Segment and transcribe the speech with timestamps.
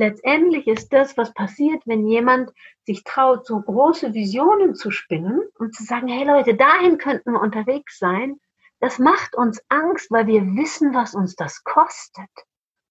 [0.00, 2.50] letztendlich ist das, was passiert, wenn jemand
[2.84, 7.40] sich traut, so große Visionen zu spinnen und zu sagen, hey Leute, dahin könnten wir
[7.40, 8.40] unterwegs sein.
[8.80, 12.30] Das macht uns Angst, weil wir wissen, was uns das kostet.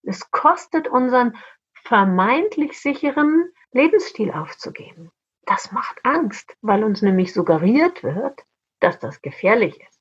[0.02, 1.36] Es kostet unseren
[1.84, 5.10] vermeintlich sicheren Lebensstil aufzugeben.
[5.46, 8.44] Das macht Angst, weil uns nämlich suggeriert wird,
[8.78, 10.00] dass das gefährlich ist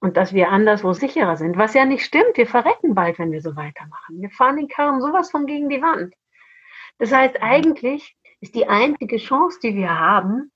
[0.00, 2.36] und dass wir anderswo sicherer sind, was ja nicht stimmt.
[2.36, 4.20] Wir verrecken bald, wenn wir so weitermachen.
[4.20, 6.14] Wir fahren den Karren sowas von gegen die Wand.
[6.98, 10.50] Das heißt, eigentlich ist die einzige Chance, die wir haben,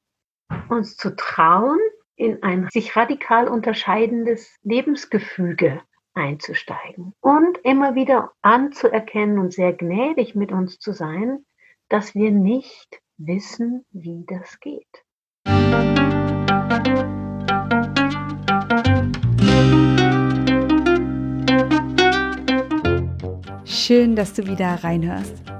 [0.71, 1.79] uns zu trauen,
[2.17, 5.83] in ein sich radikal unterscheidendes Lebensgefüge
[6.15, 11.45] einzusteigen und immer wieder anzuerkennen und sehr gnädig mit uns zu sein,
[11.89, 14.87] dass wir nicht wissen, wie das geht.
[23.65, 25.60] Schön, dass du wieder reinhörst.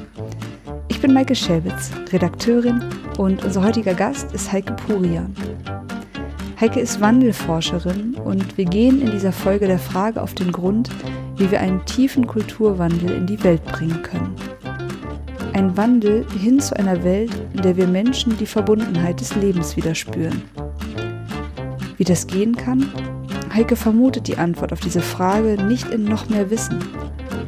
[1.01, 2.79] Ich bin Maike Schelwitz, Redakteurin
[3.17, 5.33] und unser heutiger Gast ist Heike Purian.
[6.59, 10.91] Heike ist Wandelforscherin und wir gehen in dieser Folge der Frage auf den Grund,
[11.37, 14.35] wie wir einen tiefen Kulturwandel in die Welt bringen können.
[15.53, 19.95] Ein Wandel hin zu einer Welt, in der wir Menschen die Verbundenheit des Lebens wieder
[19.95, 20.43] spüren.
[21.97, 22.91] Wie das gehen kann?
[23.51, 26.77] Heike vermutet die Antwort auf diese Frage nicht in noch mehr Wissen,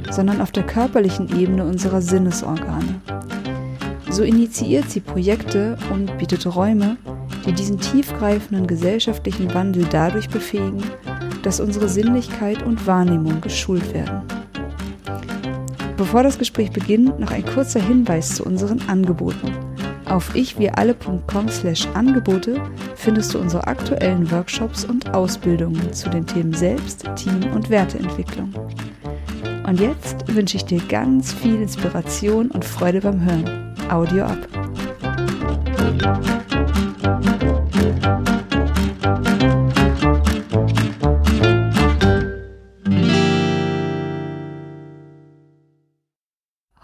[0.10, 2.93] sondern auf der körperlichen Ebene unserer Sinnesorgane.
[4.14, 6.98] So initiiert sie Projekte und bietet Räume,
[7.48, 10.84] die diesen tiefgreifenden gesellschaftlichen Wandel dadurch befähigen,
[11.42, 14.22] dass unsere Sinnlichkeit und Wahrnehmung geschult werden.
[15.98, 19.52] Bevor das Gespräch beginnt, noch ein kurzer Hinweis zu unseren Angeboten.
[20.06, 22.62] Auf ichwiralle.com slash Angebote
[22.94, 28.54] findest du unsere aktuellen Workshops und Ausbildungen zu den Themen Selbst, Team und Werteentwicklung.
[29.66, 33.63] Und jetzt wünsche ich dir ganz viel Inspiration und Freude beim Hören.
[33.90, 34.38] Audio ab.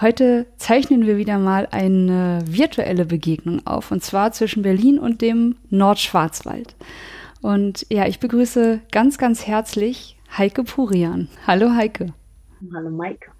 [0.02, 5.58] Heute zeichnen wir wieder mal eine virtuelle Begegnung auf, und zwar zwischen Berlin und dem
[5.70, 6.76] Nordschwarzwald.
[7.42, 11.28] Und ja, ich begrüße ganz, ganz herzlich Heike Purian.
[11.46, 12.14] Hallo Heike.
[12.74, 13.32] Hallo Maike.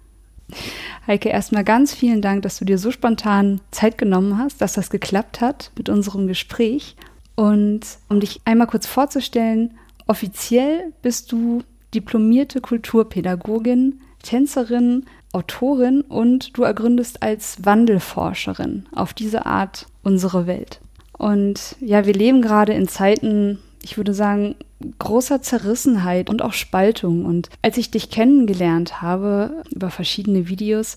[1.06, 4.90] Heike, erstmal ganz vielen Dank, dass du dir so spontan Zeit genommen hast, dass das
[4.90, 6.96] geklappt hat mit unserem Gespräch.
[7.34, 9.74] Und um dich einmal kurz vorzustellen,
[10.06, 11.62] offiziell bist du
[11.94, 20.80] diplomierte Kulturpädagogin, Tänzerin, Autorin und du ergründest als Wandelforscherin auf diese Art unsere Welt.
[21.12, 24.56] Und ja, wir leben gerade in Zeiten, ich würde sagen,
[24.98, 27.24] großer Zerrissenheit und auch Spaltung.
[27.24, 30.96] Und als ich dich kennengelernt habe über verschiedene Videos,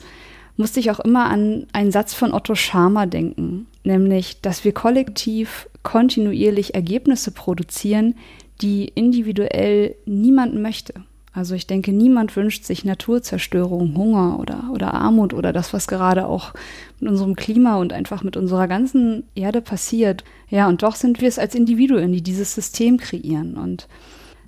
[0.57, 5.67] musste ich auch immer an einen Satz von Otto Scharmer denken, nämlich, dass wir kollektiv
[5.81, 8.15] kontinuierlich Ergebnisse produzieren,
[8.61, 10.93] die individuell niemand möchte.
[11.33, 16.27] Also ich denke, niemand wünscht sich Naturzerstörung, Hunger oder, oder Armut oder das, was gerade
[16.27, 16.53] auch
[16.99, 20.23] mit unserem Klima und einfach mit unserer ganzen Erde passiert.
[20.49, 23.57] Ja, und doch sind wir es als Individuen, die dieses System kreieren.
[23.57, 23.87] Und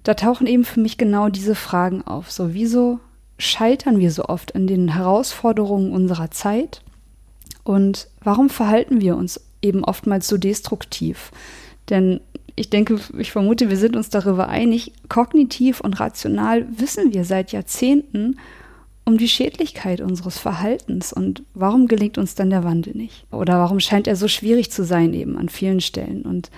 [0.04, 2.32] da tauchen eben für mich genau diese Fragen auf.
[2.32, 3.00] So, wieso
[3.40, 6.84] scheitern wir so oft in den Herausforderungen unserer Zeit?
[7.64, 11.32] Und warum verhalten wir uns eben oftmals so destruktiv?
[11.90, 12.20] Denn
[12.56, 17.52] ich denke, ich vermute, wir sind uns darüber einig, kognitiv und rational wissen wir seit
[17.52, 18.38] Jahrzehnten
[19.04, 23.26] um die Schädlichkeit unseres Verhaltens und warum gelingt uns dann der Wandel nicht?
[23.32, 26.24] Oder warum scheint er so schwierig zu sein eben an vielen Stellen?
[26.24, 26.50] Und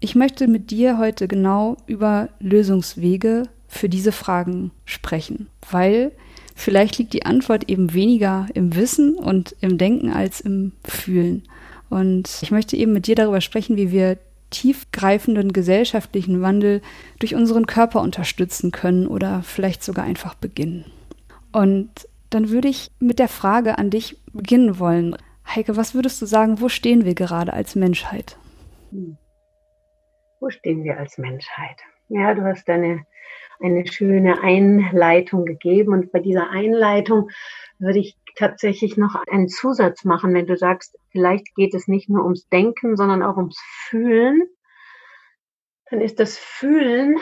[0.00, 6.12] ich möchte mit dir heute genau über Lösungswege für diese Fragen sprechen, weil
[6.54, 11.42] vielleicht liegt die Antwort eben weniger im Wissen und im Denken als im Fühlen.
[11.90, 14.16] Und ich möchte eben mit dir darüber sprechen, wie wir
[14.56, 16.80] tiefgreifenden gesellschaftlichen Wandel
[17.18, 20.86] durch unseren Körper unterstützen können oder vielleicht sogar einfach beginnen.
[21.52, 21.90] Und
[22.30, 25.16] dann würde ich mit der Frage an dich beginnen wollen.
[25.46, 28.38] Heike, was würdest du sagen, wo stehen wir gerade als Menschheit?
[28.90, 29.18] Hm.
[30.40, 31.76] Wo stehen wir als Menschheit?
[32.08, 33.04] Ja, du hast eine,
[33.60, 37.28] eine schöne Einleitung gegeben und bei dieser Einleitung
[37.78, 42.24] würde ich tatsächlich noch einen Zusatz machen, wenn du sagst, vielleicht geht es nicht nur
[42.24, 43.58] ums Denken, sondern auch ums
[43.88, 44.42] Fühlen.
[45.88, 47.18] Dann ist das Fühlen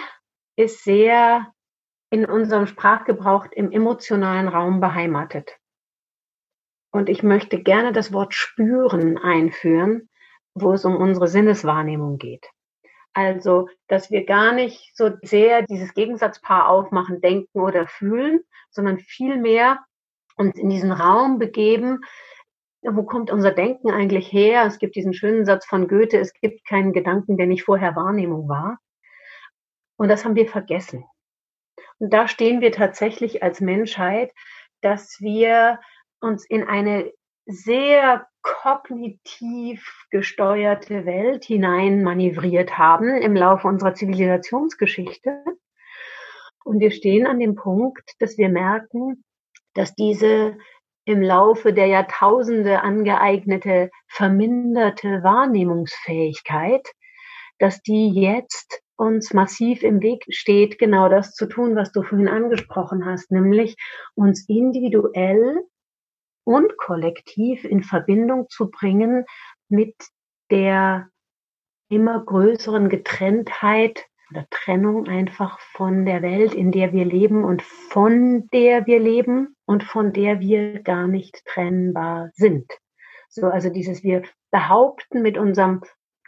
[0.57, 1.53] ist sehr
[2.11, 5.57] in unserem Sprachgebrauch im emotionalen Raum beheimatet.
[6.91, 10.09] Und ich möchte gerne das Wort spüren einführen,
[10.55, 12.47] wo es um unsere Sinneswahrnehmung geht.
[13.13, 19.85] Also, dass wir gar nicht so sehr dieses Gegensatzpaar aufmachen, denken oder fühlen, sondern vielmehr
[20.37, 22.01] uns in diesen Raum begeben,
[22.91, 24.65] wo kommt unser Denken eigentlich her?
[24.67, 28.49] Es gibt diesen schönen Satz von Goethe, es gibt keinen Gedanken, der nicht vorher Wahrnehmung
[28.49, 28.79] war.
[29.97, 31.05] Und das haben wir vergessen.
[31.99, 34.33] Und da stehen wir tatsächlich als Menschheit,
[34.81, 35.81] dass wir
[36.21, 37.13] uns in eine
[37.47, 45.43] sehr kognitiv gesteuerte Welt hinein manövriert haben im Laufe unserer Zivilisationsgeschichte.
[46.65, 49.25] Und wir stehen an dem Punkt, dass wir merken,
[49.75, 50.57] dass diese
[51.05, 56.89] im Laufe der Jahrtausende angeeignete verminderte Wahrnehmungsfähigkeit,
[57.59, 62.29] dass die jetzt uns massiv im Weg steht, genau das zu tun, was du vorhin
[62.29, 63.77] angesprochen hast, nämlich
[64.15, 65.61] uns individuell
[66.45, 69.25] und kollektiv in Verbindung zu bringen
[69.69, 69.95] mit
[70.51, 71.09] der
[71.89, 78.49] immer größeren Getrenntheit oder Trennung einfach von der Welt, in der wir leben und von
[78.53, 82.71] der wir leben und von der wir gar nicht trennbar sind.
[83.29, 85.83] So, also dieses wir behaupten mit unserem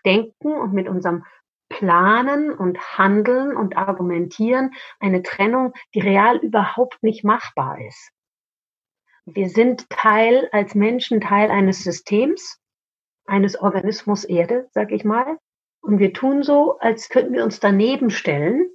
[0.04, 1.24] Denken und mit unserem
[1.68, 8.10] Planen und Handeln und Argumentieren eine Trennung, die real überhaupt nicht machbar ist.
[9.24, 12.60] Wir sind Teil, als Menschen Teil eines Systems,
[13.26, 15.38] eines Organismus Erde, sag ich mal.
[15.80, 18.68] Und wir tun so, als könnten wir uns daneben stellen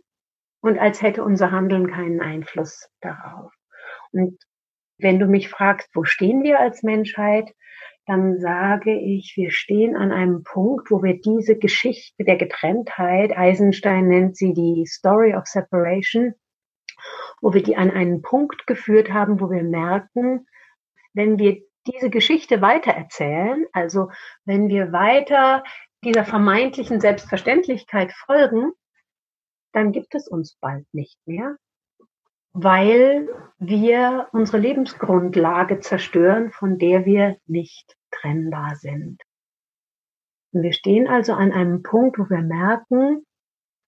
[0.61, 3.51] und als hätte unser Handeln keinen Einfluss darauf.
[4.11, 4.37] Und
[5.01, 7.53] wenn du mich fragst, wo stehen wir als Menschheit,
[8.05, 14.07] dann sage ich, wir stehen an einem Punkt, wo wir diese Geschichte der Getrenntheit, Eisenstein
[14.07, 16.33] nennt sie die Story of Separation,
[17.41, 20.47] wo wir die an einen Punkt geführt haben, wo wir merken,
[21.13, 24.09] wenn wir diese Geschichte weitererzählen, also
[24.45, 25.63] wenn wir weiter
[26.03, 28.71] dieser vermeintlichen Selbstverständlichkeit folgen,
[29.73, 31.57] dann gibt es uns bald nicht mehr,
[32.53, 39.21] weil wir unsere Lebensgrundlage zerstören, von der wir nicht trennbar sind.
[40.51, 43.25] Wir stehen also an einem Punkt, wo wir merken,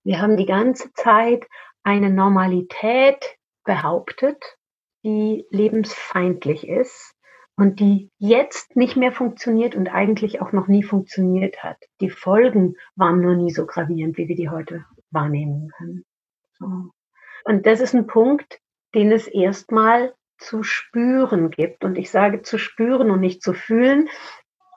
[0.05, 1.45] wir haben die ganze Zeit
[1.83, 4.57] eine Normalität behauptet,
[5.03, 7.15] die lebensfeindlich ist
[7.57, 11.77] und die jetzt nicht mehr funktioniert und eigentlich auch noch nie funktioniert hat.
[11.99, 16.05] Die Folgen waren nur nie so gravierend, wie wir die heute wahrnehmen können.
[16.53, 16.91] So.
[17.43, 18.59] Und das ist ein Punkt,
[18.95, 21.83] den es erstmal zu spüren gibt.
[21.83, 24.09] Und ich sage zu spüren und nicht zu fühlen.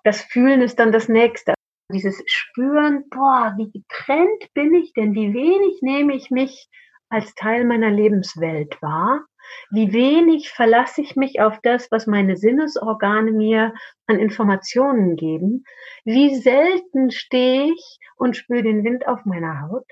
[0.05, 1.55] Das Fühlen ist dann das nächste.
[1.93, 5.15] Dieses Spüren, boah, wie getrennt bin ich denn?
[5.15, 6.69] Wie wenig nehme ich mich
[7.09, 9.25] als Teil meiner Lebenswelt wahr?
[9.71, 13.75] Wie wenig verlasse ich mich auf das, was meine Sinnesorgane mir
[14.07, 15.65] an Informationen geben?
[16.05, 19.87] Wie selten stehe ich und spüre den Wind auf meiner Haut?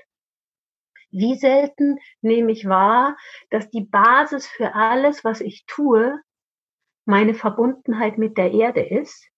[1.17, 3.15] Wie selten nehme ich wahr,
[3.49, 6.19] dass die Basis für alles, was ich tue,
[7.05, 9.29] meine Verbundenheit mit der Erde ist?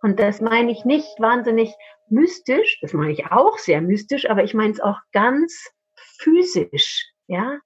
[0.00, 1.72] Und das meine ich nicht wahnsinnig
[2.08, 5.70] mystisch, das meine ich auch sehr mystisch, aber ich meine es auch ganz
[6.18, 7.58] physisch, ja?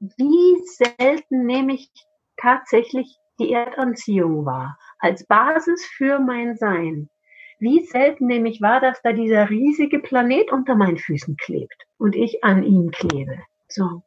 [0.00, 1.90] wie selten nehme ich
[2.36, 7.08] tatsächlich die Erdanziehung wahr als Basis für mein Sein.
[7.58, 12.14] Wie selten nehme ich wahr, dass da dieser riesige Planet unter meinen Füßen klebt und
[12.14, 13.38] ich an ihm klebe.
[13.68, 14.02] So.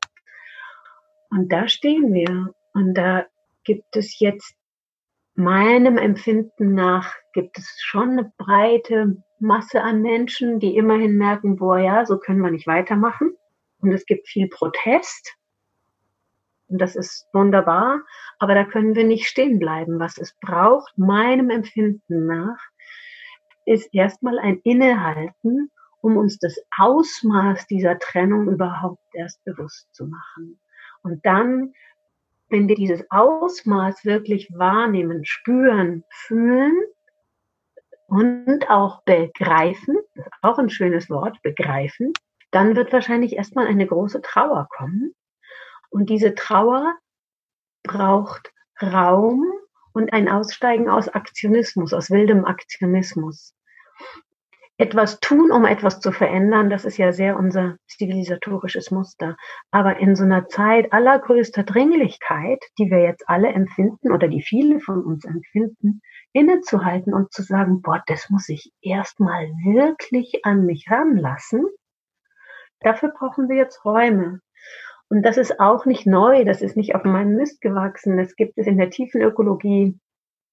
[1.31, 2.53] Und da stehen wir.
[2.73, 3.25] Und da
[3.63, 4.55] gibt es jetzt
[5.35, 11.79] meinem Empfinden nach, gibt es schon eine breite Masse an Menschen, die immerhin merken, boah,
[11.79, 13.35] ja, so können wir nicht weitermachen.
[13.79, 15.35] Und es gibt viel Protest.
[16.67, 18.01] Und das ist wunderbar,
[18.37, 19.99] aber da können wir nicht stehen bleiben.
[19.99, 22.59] Was es braucht, meinem Empfinden nach,
[23.69, 25.69] ist erstmal ein Innehalten,
[26.01, 30.59] um uns das Ausmaß dieser Trennung überhaupt erst bewusst zu machen.
[31.03, 31.73] Und dann,
[32.49, 36.75] wenn wir dieses Ausmaß wirklich wahrnehmen, spüren, fühlen
[38.07, 39.97] und auch begreifen,
[40.41, 42.13] auch ein schönes Wort, begreifen,
[42.49, 45.13] dann wird wahrscheinlich erstmal eine große Trauer kommen
[45.91, 46.95] und diese Trauer
[47.83, 49.45] braucht Raum
[49.93, 53.53] und ein Aussteigen aus Aktionismus, aus wildem Aktionismus.
[54.79, 59.35] Etwas tun, um etwas zu verändern, das ist ja sehr unser zivilisatorisches Muster.
[59.71, 64.79] Aber in so einer Zeit allergrößter Dringlichkeit, die wir jetzt alle empfinden oder die viele
[64.79, 70.89] von uns empfinden, innezuhalten und zu sagen, boah, das muss ich erstmal wirklich an mich
[70.89, 71.65] ranlassen.
[72.79, 74.39] Dafür brauchen wir jetzt Räume.
[75.09, 78.15] Und das ist auch nicht neu, das ist nicht auf meinem Mist gewachsen.
[78.15, 79.99] Das gibt es in der tiefen Ökologie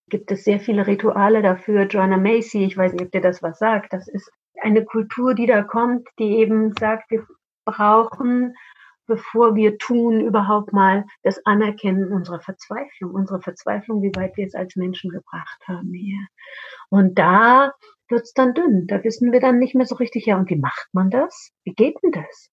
[0.08, 1.86] gibt es sehr viele Rituale dafür.
[1.86, 4.30] Joanna Macy, ich weiß nicht, ob dir das was sagt, das ist
[4.62, 7.26] eine Kultur, die da kommt, die eben sagt, wir
[7.64, 8.54] brauchen,
[9.06, 14.54] bevor wir tun, überhaupt mal das Anerkennen unserer Verzweiflung, unsere Verzweiflung, wie weit wir es
[14.54, 16.26] als Menschen gebracht haben hier.
[16.88, 17.72] Und da
[18.08, 18.86] wird's dann dünn.
[18.86, 21.50] Da wissen wir dann nicht mehr so richtig, ja, und wie macht man das?
[21.64, 22.48] Wie geht denn das?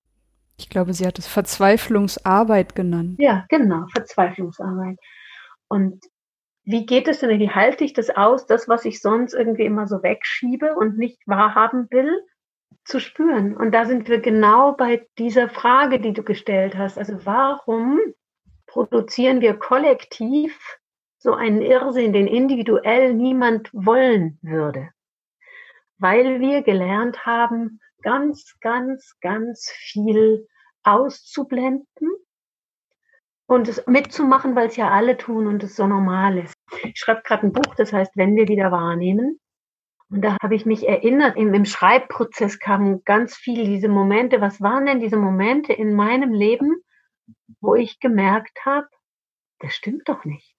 [0.58, 3.16] Ich glaube, sie hat es Verzweiflungsarbeit genannt.
[3.20, 4.98] Ja, genau, Verzweiflungsarbeit.
[5.68, 6.04] Und
[6.66, 9.88] wie geht es denn, wie halte ich das aus, das, was ich sonst irgendwie immer
[9.88, 12.24] so wegschiebe und nicht wahrhaben will,
[12.86, 13.56] zu spüren?
[13.56, 16.98] Und da sind wir genau bei dieser Frage, die du gestellt hast.
[16.98, 18.00] Also warum
[18.66, 20.58] produzieren wir kollektiv
[21.18, 24.90] so einen Irrsinn, den individuell niemand wollen würde?
[25.98, 30.48] Weil wir gelernt haben, ganz, ganz, ganz viel
[30.84, 32.10] auszublenden
[33.54, 36.54] und es mitzumachen, weil es ja alle tun und es so normal ist.
[36.84, 39.40] Ich schreibe gerade ein Buch, das heißt, wenn wir wieder wahrnehmen.
[40.10, 44.42] Und da habe ich mich erinnert, im, Schreibprozess kamen ganz viele diese Momente.
[44.42, 46.84] Was waren denn diese Momente in meinem Leben,
[47.62, 48.88] wo ich gemerkt habe,
[49.60, 50.56] das stimmt doch nicht.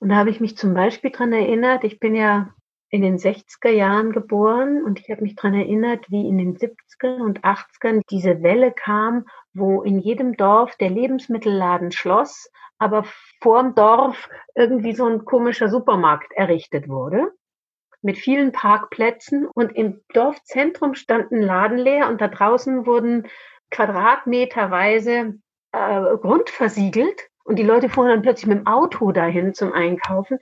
[0.00, 2.54] Und da habe ich mich zum Beispiel dran erinnert, ich bin ja
[2.90, 7.20] in den 60er Jahren geboren und ich habe mich dran erinnert, wie in den 70er
[7.20, 13.04] und 80ern diese Welle kam, wo in jedem Dorf der Lebensmittelladen schloss, aber
[13.40, 17.32] vorm Dorf irgendwie so ein komischer Supermarkt errichtet wurde
[18.02, 23.28] mit vielen Parkplätzen und im Dorfzentrum standen Laden leer und da draußen wurden
[23.70, 25.34] quadratmeterweise
[25.72, 30.38] äh, Grund versiegelt und die Leute fuhren dann plötzlich mit dem Auto dahin zum Einkaufen.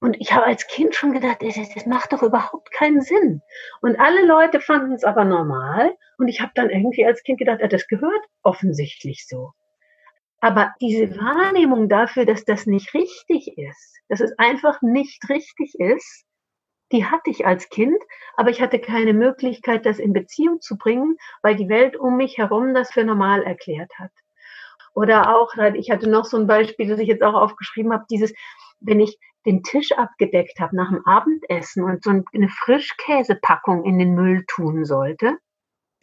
[0.00, 3.42] Und ich habe als Kind schon gedacht, das, das macht doch überhaupt keinen Sinn.
[3.82, 5.94] Und alle Leute fanden es aber normal.
[6.16, 9.52] Und ich habe dann irgendwie als Kind gedacht, das gehört offensichtlich so.
[10.40, 16.24] Aber diese Wahrnehmung dafür, dass das nicht richtig ist, dass es einfach nicht richtig ist,
[16.92, 18.02] die hatte ich als Kind,
[18.36, 22.38] aber ich hatte keine Möglichkeit, das in Beziehung zu bringen, weil die Welt um mich
[22.38, 24.10] herum das für normal erklärt hat.
[24.94, 28.32] Oder auch, ich hatte noch so ein Beispiel, das ich jetzt auch aufgeschrieben habe, dieses,
[28.80, 34.14] wenn ich den Tisch abgedeckt habe nach dem Abendessen und so eine Frischkäsepackung in den
[34.14, 35.38] Müll tun sollte.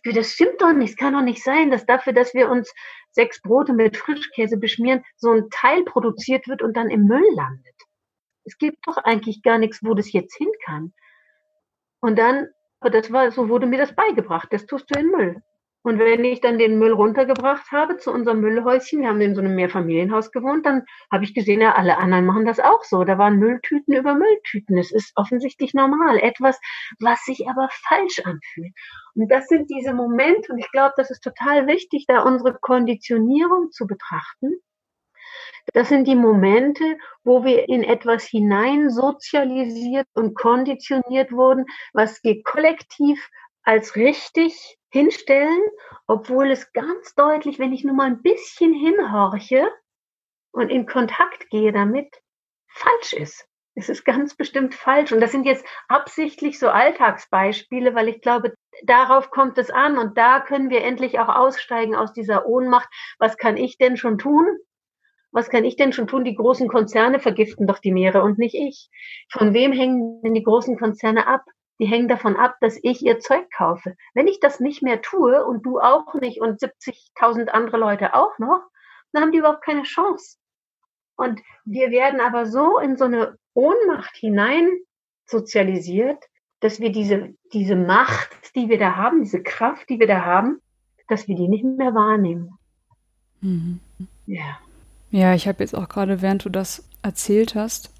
[0.03, 0.91] Das stimmt doch nicht.
[0.91, 2.73] Es kann doch nicht sein, dass dafür, dass wir uns
[3.11, 7.75] sechs Brote mit Frischkäse beschmieren, so ein Teil produziert wird und dann im Müll landet.
[8.45, 10.93] Es gibt doch eigentlich gar nichts, wo das jetzt hin kann.
[11.99, 12.47] Und dann,
[12.79, 14.47] das war, so wurde mir das beigebracht.
[14.51, 15.43] Das tust du in Müll.
[15.87, 19.39] Und wenn ich dann den Müll runtergebracht habe zu unserem Müllhäuschen, wir haben in so
[19.39, 23.05] einem Mehrfamilienhaus gewohnt, dann habe ich gesehen, ja, alle anderen machen das auch so.
[23.05, 24.77] Da waren Mülltüten über Mülltüten.
[24.77, 26.17] Es ist offensichtlich normal.
[26.17, 26.59] Etwas,
[26.99, 28.73] was sich aber falsch anfühlt.
[29.15, 33.71] Und das sind diese Momente, und ich glaube, das ist total wichtig, da unsere Konditionierung
[33.71, 34.57] zu betrachten.
[35.73, 36.83] Das sind die Momente,
[37.23, 41.63] wo wir in etwas hinein sozialisiert und konditioniert wurden,
[41.93, 43.29] was wir kollektiv
[43.67, 45.61] als richtig hinstellen,
[46.07, 49.69] obwohl es ganz deutlich, wenn ich nur mal ein bisschen hinhorche
[50.51, 52.07] und in Kontakt gehe damit,
[52.69, 53.45] falsch ist.
[53.75, 55.11] Es ist ganz bestimmt falsch.
[55.11, 59.97] Und das sind jetzt absichtlich so Alltagsbeispiele, weil ich glaube, darauf kommt es an.
[59.97, 62.87] Und da können wir endlich auch aussteigen aus dieser Ohnmacht.
[63.19, 64.47] Was kann ich denn schon tun?
[65.31, 66.23] Was kann ich denn schon tun?
[66.23, 68.89] Die großen Konzerne vergiften doch die Meere und nicht ich.
[69.29, 71.43] Von wem hängen denn die großen Konzerne ab?
[71.79, 73.95] Die hängen davon ab, dass ich ihr Zeug kaufe.
[74.13, 78.37] Wenn ich das nicht mehr tue und du auch nicht und 70.000 andere Leute auch
[78.39, 78.61] noch,
[79.11, 80.37] dann haben die überhaupt keine Chance.
[81.15, 84.69] Und wir werden aber so in so eine Ohnmacht hinein
[85.25, 86.23] sozialisiert,
[86.59, 90.61] dass wir diese, diese Macht, die wir da haben, diese Kraft, die wir da haben,
[91.07, 92.57] dass wir die nicht mehr wahrnehmen.
[93.41, 93.79] Mhm.
[94.25, 94.59] Ja.
[95.09, 97.91] Ja, ich habe jetzt auch gerade, während du das erzählt hast,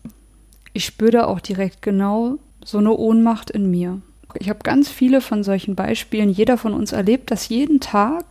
[0.74, 4.02] ich spüre da auch direkt genau so eine Ohnmacht in mir.
[4.36, 6.30] Ich habe ganz viele von solchen Beispielen.
[6.30, 8.26] Jeder von uns erlebt das jeden Tag.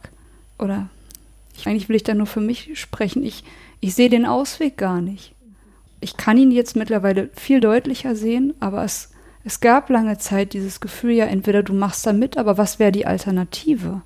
[0.58, 0.90] Oder
[1.56, 3.24] ich, eigentlich will ich da nur für mich sprechen.
[3.24, 3.44] Ich,
[3.80, 5.32] ich sehe den Ausweg gar nicht.
[6.02, 9.10] Ich kann ihn jetzt mittlerweile viel deutlicher sehen, aber es,
[9.42, 12.92] es gab lange Zeit dieses Gefühl, ja, entweder du machst da mit, aber was wäre
[12.92, 14.02] die Alternative?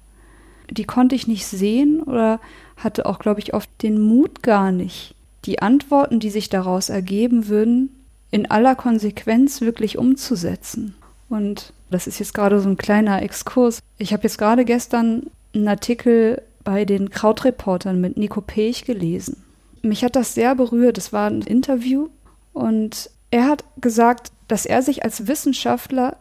[0.71, 2.39] Die konnte ich nicht sehen oder
[2.77, 7.49] hatte auch, glaube ich, oft den Mut gar nicht, die Antworten, die sich daraus ergeben
[7.49, 7.91] würden,
[8.31, 10.95] in aller Konsequenz wirklich umzusetzen.
[11.29, 13.81] Und das ist jetzt gerade so ein kleiner Exkurs.
[13.99, 19.43] Ich habe jetzt gerade gestern einen Artikel bei den Krautreportern mit Nico Pech gelesen.
[19.83, 20.99] Mich hat das sehr berührt.
[20.99, 22.09] Es war ein Interview
[22.53, 26.17] und er hat gesagt, dass er sich als Wissenschaftler,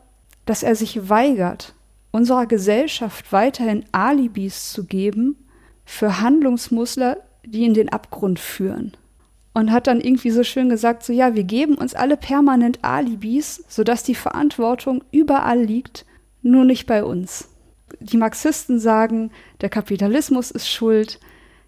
[0.45, 1.73] dass er sich weigert,
[2.11, 5.35] unserer Gesellschaft weiterhin Alibis zu geben
[5.85, 8.93] für Handlungsmuster, die in den Abgrund führen.
[9.59, 13.61] Und hat dann irgendwie so schön gesagt, so ja, wir geben uns alle permanent Alibis,
[13.67, 16.05] sodass die Verantwortung überall liegt,
[16.41, 17.49] nur nicht bei uns.
[17.99, 21.19] Die Marxisten sagen, der Kapitalismus ist schuld,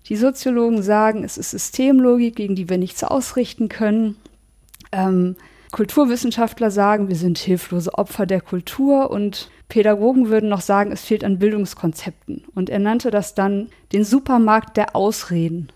[0.07, 4.15] die Soziologen sagen, es ist Systemlogik, gegen die wir nichts ausrichten können.
[4.93, 5.35] Ähm,
[5.73, 11.25] Kulturwissenschaftler sagen, wir sind hilflose Opfer der Kultur und Pädagogen würden noch sagen, es fehlt
[11.25, 12.45] an Bildungskonzepten.
[12.55, 15.67] Und er nannte das dann den Supermarkt der Ausreden,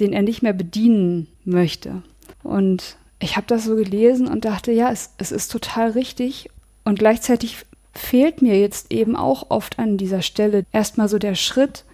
[0.00, 2.02] den er nicht mehr bedienen möchte.
[2.42, 6.50] Und ich habe das so gelesen und dachte, ja, es, es ist total richtig.
[6.84, 11.84] Und gleichzeitig fehlt mir jetzt eben auch oft an dieser Stelle erstmal so der Schritt,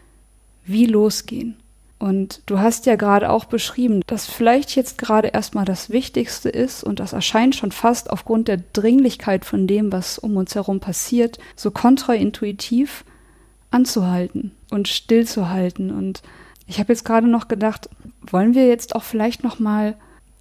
[0.64, 1.56] wie losgehen.
[2.02, 6.82] Und du hast ja gerade auch beschrieben, dass vielleicht jetzt gerade erstmal das Wichtigste ist
[6.82, 11.38] und das erscheint schon fast aufgrund der Dringlichkeit von dem, was um uns herum passiert,
[11.54, 13.04] so kontraintuitiv
[13.70, 15.92] anzuhalten und stillzuhalten.
[15.92, 16.22] Und
[16.72, 17.88] ich habe jetzt gerade noch gedacht,
[18.22, 19.94] wollen wir jetzt auch vielleicht noch mal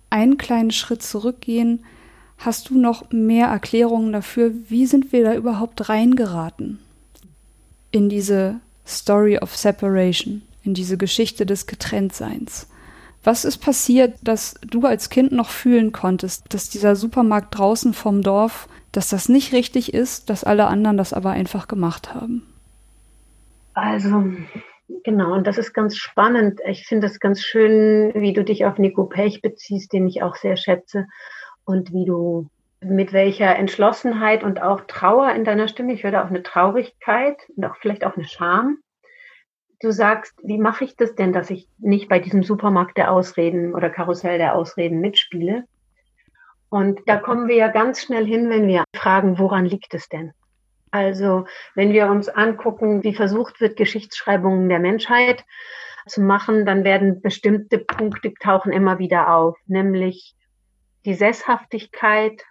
[0.10, 1.84] einen kleinen Schritt zurückgehen?
[2.38, 6.80] Hast du noch mehr Erklärungen dafür, wie sind wir da überhaupt reingeraten
[7.92, 10.42] in diese Story of Separation?
[10.64, 12.68] in diese Geschichte des Getrenntseins.
[13.24, 18.24] Was ist passiert, dass du als Kind noch fühlen konntest, dass dieser Supermarkt draußen vom
[18.24, 22.44] Dorf, dass das nicht richtig ist, dass alle anderen das aber einfach gemacht haben?
[23.74, 24.26] Also,
[25.04, 26.60] genau, und das ist ganz spannend.
[26.66, 30.36] Ich finde es ganz schön, wie du dich auf Nico Pech beziehst, den ich auch
[30.36, 31.08] sehr schätze,
[31.66, 32.48] und wie du
[32.82, 37.64] mit welcher Entschlossenheit und auch Trauer in deiner Stimme, ich höre auch eine Traurigkeit und
[37.66, 38.80] auch vielleicht auch eine Scham,
[39.80, 43.76] du sagst, wie mache ich das denn, dass ich nicht bei diesem Supermarkt der Ausreden
[43.76, 45.66] oder Karussell der Ausreden mitspiele?
[46.70, 50.32] Und da kommen wir ja ganz schnell hin, wenn wir fragen, woran liegt es denn?
[50.92, 55.46] Also, wenn wir uns angucken, wie versucht wird, Geschichtsschreibungen der Menschheit
[56.06, 60.36] zu machen, dann werden bestimmte Punkte tauchen immer wieder auf, nämlich
[61.06, 62.44] die Sesshaftigkeit,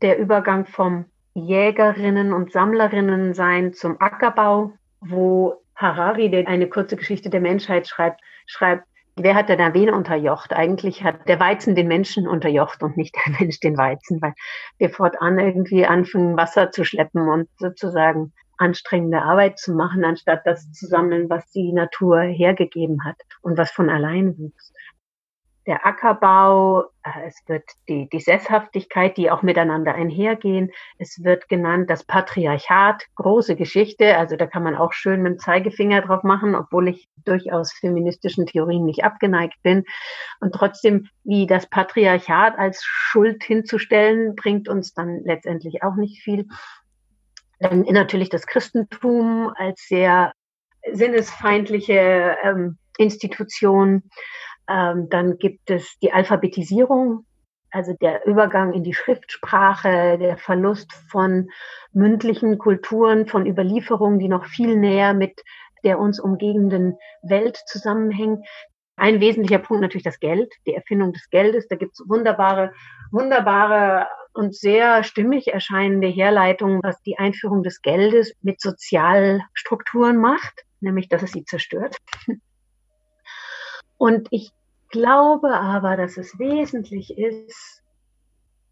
[0.00, 7.30] der Übergang vom Jägerinnen und Sammlerinnen sein zum Ackerbau, wo Harari, der eine kurze Geschichte
[7.30, 8.84] der Menschheit schreibt, schreibt,
[9.22, 10.52] wer hat denn wen unterjocht?
[10.52, 14.34] Eigentlich hat der Weizen den Menschen unterjocht und nicht der Mensch den Weizen, weil
[14.78, 20.70] wir fortan irgendwie anfangen, Wasser zu schleppen und sozusagen anstrengende Arbeit zu machen, anstatt das
[20.72, 24.72] zu sammeln, was die Natur hergegeben hat und was von allein wuchs
[25.68, 30.72] der Ackerbau, äh, es wird die, die Sesshaftigkeit, die auch miteinander einhergehen.
[30.96, 34.16] Es wird genannt das Patriarchat, große Geschichte.
[34.16, 38.46] Also da kann man auch schön mit dem Zeigefinger drauf machen, obwohl ich durchaus feministischen
[38.46, 39.84] Theorien nicht abgeneigt bin.
[40.40, 46.46] Und trotzdem, wie das Patriarchat als Schuld hinzustellen, bringt uns dann letztendlich auch nicht viel.
[47.60, 50.32] Dann natürlich das Christentum als sehr
[50.92, 54.04] sinnesfeindliche ähm, Institution
[54.68, 57.24] ähm, dann gibt es die Alphabetisierung,
[57.70, 61.50] also der Übergang in die Schriftsprache, der Verlust von
[61.92, 65.42] mündlichen Kulturen, von Überlieferungen, die noch viel näher mit
[65.84, 68.42] der uns umgebenden Welt zusammenhängen.
[68.96, 71.68] Ein wesentlicher Punkt natürlich das Geld, die Erfindung des Geldes.
[71.68, 72.72] Da gibt es wunderbare,
[73.12, 81.08] wunderbare und sehr stimmig erscheinende Herleitungen, was die Einführung des Geldes mit Sozialstrukturen macht, nämlich
[81.08, 81.96] dass es sie zerstört.
[83.98, 84.52] Und ich
[84.88, 87.82] glaube aber, dass es wesentlich ist,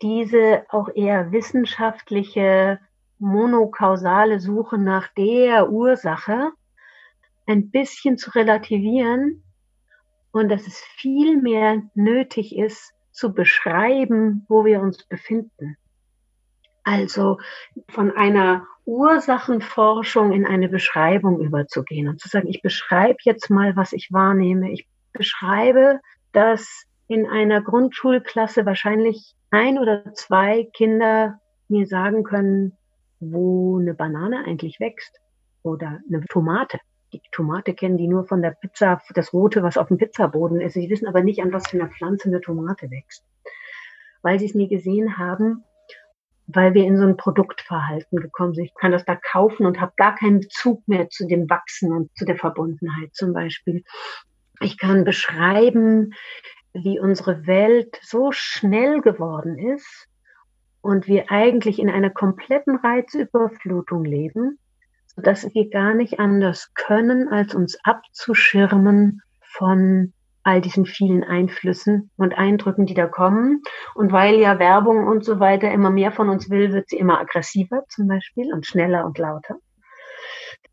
[0.02, 2.78] diese auch eher wissenschaftliche,
[3.18, 6.52] monokausale Suche nach der Ursache
[7.46, 9.42] ein bisschen zu relativieren
[10.32, 15.78] und dass es viel mehr nötig ist, zu beschreiben, wo wir uns befinden.
[16.84, 17.38] Also
[17.88, 23.94] von einer Ursachenforschung in eine Beschreibung überzugehen und zu sagen, ich beschreibe jetzt mal, was
[23.94, 26.00] ich wahrnehme, ich beschreibe,
[26.32, 32.72] dass in einer Grundschulklasse wahrscheinlich ein oder zwei Kinder mir sagen können,
[33.20, 35.20] wo eine Banane eigentlich wächst
[35.62, 36.78] oder eine Tomate.
[37.12, 40.74] Die Tomate kennen die nur von der Pizza, das Rote, was auf dem Pizzaboden ist.
[40.74, 43.24] Sie wissen aber nicht, an was für einer Pflanze eine Tomate wächst,
[44.22, 45.64] weil sie es nie gesehen haben,
[46.46, 48.66] weil wir in so ein Produktverhalten gekommen sind.
[48.66, 52.16] Ich kann das da kaufen und habe gar keinen Bezug mehr zu dem Wachsen und
[52.16, 53.82] zu der Verbundenheit zum Beispiel.
[54.60, 56.14] Ich kann beschreiben,
[56.72, 60.08] wie unsere Welt so schnell geworden ist
[60.80, 64.58] und wir eigentlich in einer kompletten Reizüberflutung leben,
[65.06, 72.38] sodass wir gar nicht anders können, als uns abzuschirmen von all diesen vielen Einflüssen und
[72.38, 73.62] Eindrücken, die da kommen.
[73.96, 77.18] Und weil ja Werbung und so weiter immer mehr von uns will, wird sie immer
[77.18, 79.56] aggressiver zum Beispiel und schneller und lauter.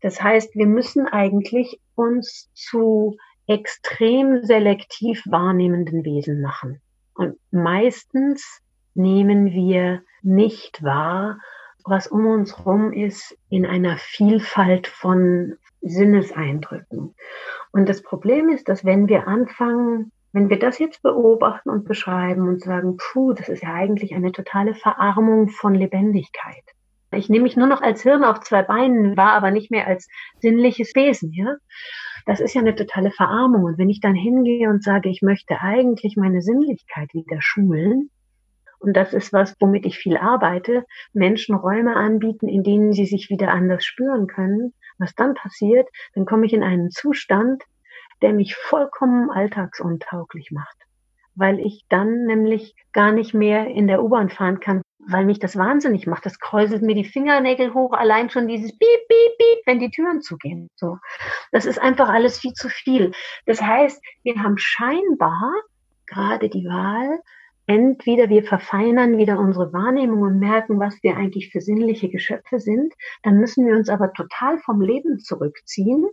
[0.00, 3.16] Das heißt, wir müssen eigentlich uns zu
[3.46, 6.80] extrem selektiv wahrnehmenden Wesen machen.
[7.14, 8.60] Und meistens
[8.94, 11.38] nehmen wir nicht wahr,
[11.84, 17.14] was um uns herum ist, in einer Vielfalt von Sinneseindrücken.
[17.72, 22.48] Und das Problem ist, dass wenn wir anfangen, wenn wir das jetzt beobachten und beschreiben
[22.48, 26.64] und sagen, puh, das ist ja eigentlich eine totale Verarmung von Lebendigkeit.
[27.12, 30.08] Ich nehme mich nur noch als Hirn auf zwei Beinen wahr, aber nicht mehr als
[30.40, 31.54] sinnliches Wesen, ja.
[32.26, 33.64] Das ist ja eine totale Verarmung.
[33.64, 38.10] Und wenn ich dann hingehe und sage, ich möchte eigentlich meine Sinnlichkeit wieder schulen,
[38.84, 40.84] und das ist was, womit ich viel arbeite,
[41.14, 44.74] Menschen Räume anbieten, in denen sie sich wieder anders spüren können.
[44.98, 47.62] Was dann passiert, dann komme ich in einen Zustand,
[48.20, 50.76] der mich vollkommen alltagsuntauglich macht,
[51.34, 55.56] weil ich dann nämlich gar nicht mehr in der U-Bahn fahren kann, weil mich das
[55.56, 56.26] wahnsinnig macht.
[56.26, 60.20] Das kräuselt mir die Fingernägel hoch, allein schon dieses Piep, Piep, Piep, wenn die Türen
[60.20, 60.70] zugehen.
[60.76, 60.98] So.
[61.52, 63.12] Das ist einfach alles viel zu viel.
[63.46, 65.52] Das heißt, wir haben scheinbar
[66.06, 67.20] gerade die Wahl,
[67.66, 72.92] entweder wir verfeinern wieder unsere Wahrnehmung und merken, was wir eigentlich für sinnliche Geschöpfe sind,
[73.22, 76.06] dann müssen wir uns aber total vom Leben zurückziehen,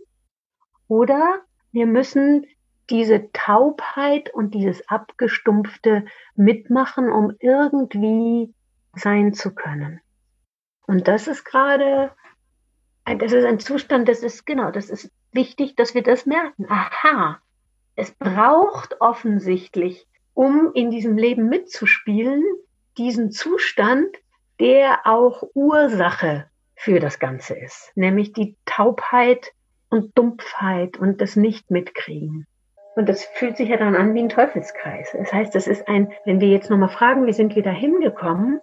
[0.92, 1.40] oder
[1.72, 2.44] wir müssen
[2.90, 8.52] diese Taubheit und dieses Abgestumpfte mitmachen, um irgendwie
[8.94, 10.00] sein zu können.
[10.86, 12.10] Und das ist gerade,
[13.04, 16.66] das ist ein Zustand, das ist, genau, das ist wichtig, dass wir das merken.
[16.68, 17.40] Aha,
[17.96, 22.42] es braucht offensichtlich um in diesem Leben mitzuspielen,
[22.98, 24.16] diesen Zustand,
[24.60, 29.52] der auch Ursache für das Ganze ist, nämlich die Taubheit
[29.88, 32.46] und Dumpfheit und das Nicht-Mitkriegen.
[32.94, 35.12] Und das fühlt sich ja dann an wie ein Teufelskreis.
[35.12, 38.60] Das heißt, das ist ein, wenn wir jetzt nochmal fragen, wie sind wir da hingekommen,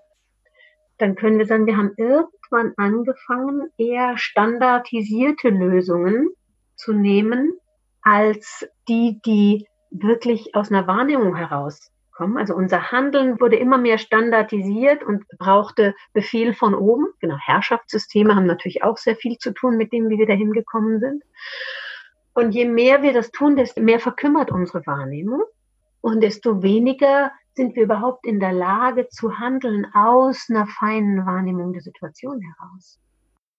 [0.99, 6.29] dann können wir sagen, wir haben irgendwann angefangen, eher standardisierte Lösungen
[6.75, 7.53] zu nehmen,
[8.01, 12.37] als die, die wirklich aus einer Wahrnehmung herauskommen.
[12.37, 17.07] Also unser Handeln wurde immer mehr standardisiert und brauchte Befehl von oben.
[17.19, 20.99] Genau, Herrschaftssysteme haben natürlich auch sehr viel zu tun mit dem, wie wir dahin gekommen
[20.99, 21.23] sind.
[22.33, 25.43] Und je mehr wir das tun, desto mehr verkümmert unsere Wahrnehmung
[26.01, 31.73] und desto weniger sind wir überhaupt in der Lage zu handeln aus einer feinen Wahrnehmung
[31.73, 32.99] der Situation heraus.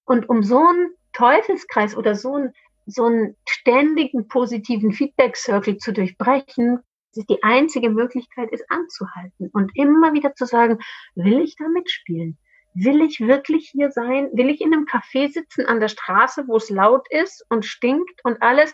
[0.07, 2.55] Und um so einen Teufelskreis oder so ein
[2.87, 6.81] so einen ständigen positiven Feedback-Circle zu durchbrechen,
[7.15, 10.79] ist die einzige Möglichkeit ist anzuhalten und immer wieder zu sagen,
[11.15, 12.39] will ich da mitspielen?
[12.73, 14.31] Will ich wirklich hier sein?
[14.33, 18.25] Will ich in einem Café sitzen an der Straße, wo es laut ist und stinkt
[18.25, 18.73] und alles,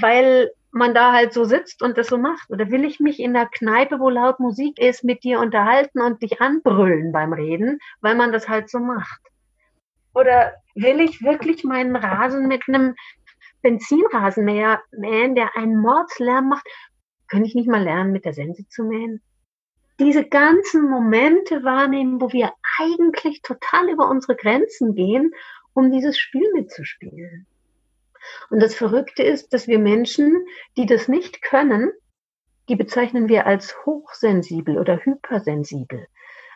[0.00, 2.50] weil man da halt so sitzt und das so macht?
[2.50, 6.22] Oder will ich mich in der Kneipe, wo laut Musik ist, mit dir unterhalten und
[6.22, 9.20] dich anbrüllen beim Reden, weil man das halt so macht?
[10.14, 12.94] Oder will ich wirklich meinen Rasen mit einem
[13.64, 16.66] Benzinrasenmäher mähen, der einen Mordslärm macht.
[17.28, 19.22] Könnte ich nicht mal lernen, mit der Sense zu mähen?
[19.98, 25.32] Diese ganzen Momente wahrnehmen, wo wir eigentlich total über unsere Grenzen gehen,
[25.72, 27.46] um dieses Spiel mitzuspielen.
[28.50, 30.44] Und das Verrückte ist, dass wir Menschen,
[30.76, 31.92] die das nicht können,
[32.68, 36.06] die bezeichnen wir als hochsensibel oder hypersensibel,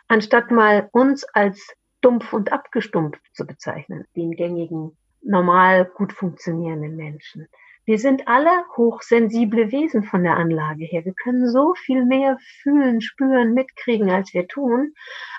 [0.07, 7.47] anstatt mal uns als dumpf und abgestumpft zu bezeichnen, den gängigen normal gut funktionierenden Menschen.
[7.85, 11.05] Wir sind alle hochsensible Wesen von der Anlage her.
[11.05, 14.93] Wir können so viel mehr fühlen, spüren, mitkriegen, als wir tun.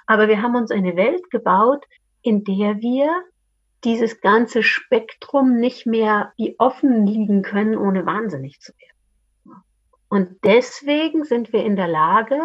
[0.07, 1.85] Aber wir haben uns eine Welt gebaut,
[2.23, 3.23] in der wir
[3.85, 9.63] dieses ganze Spektrum nicht mehr wie offen liegen können, ohne wahnsinnig zu werden.
[10.09, 12.39] Und deswegen sind wir in der Lage,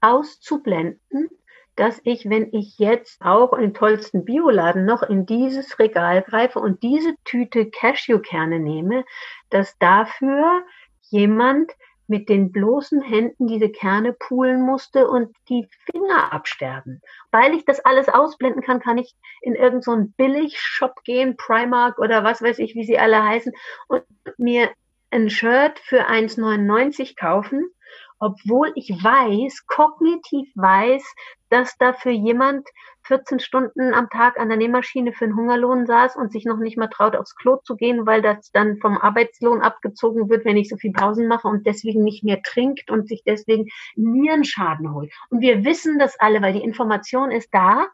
[0.00, 1.28] auszublenden,
[1.76, 6.82] dass ich, wenn ich jetzt auch im tollsten Bioladen noch in dieses Regal greife und
[6.82, 9.04] diese Tüte Cashewkerne nehme,
[9.50, 10.62] dass dafür
[11.10, 11.72] jemand
[12.08, 17.00] mit den bloßen Händen diese Kerne poolen musste und die Finger absterben.
[17.30, 22.24] Weil ich das alles ausblenden kann, kann ich in irgendeinen so Billigshop gehen, Primark oder
[22.24, 23.52] was weiß ich, wie sie alle heißen,
[23.88, 24.04] und
[24.38, 24.70] mir
[25.10, 27.70] ein Shirt für 1,99 kaufen
[28.18, 31.04] obwohl ich weiß, kognitiv weiß,
[31.48, 32.68] dass dafür jemand
[33.02, 36.76] 14 Stunden am Tag an der Nähmaschine für einen Hungerlohn saß und sich noch nicht
[36.76, 40.68] mal traut, aufs Klo zu gehen, weil das dann vom Arbeitslohn abgezogen wird, wenn ich
[40.68, 45.12] so viel Pausen mache und deswegen nicht mehr trinkt und sich deswegen Nierenschaden holt.
[45.30, 47.86] Und wir wissen das alle, weil die Information ist da,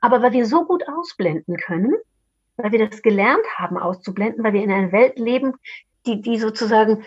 [0.00, 1.94] aber weil wir so gut ausblenden können,
[2.56, 5.54] weil wir das gelernt haben auszublenden, weil wir in einer Welt leben,
[6.06, 7.04] die, die sozusagen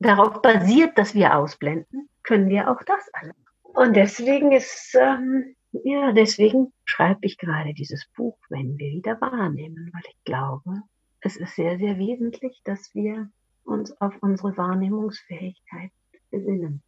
[0.00, 3.34] darauf basiert, dass wir ausblenden, können wir auch das alle.
[3.78, 9.92] Und deswegen ist, ähm, ja, deswegen schreibe ich gerade dieses Buch, wenn wir wieder wahrnehmen,
[9.92, 10.82] weil ich glaube,
[11.20, 13.30] es ist sehr, sehr wesentlich, dass wir
[13.62, 15.92] uns auf unsere Wahrnehmungsfähigkeit
[16.32, 16.82] besinnen.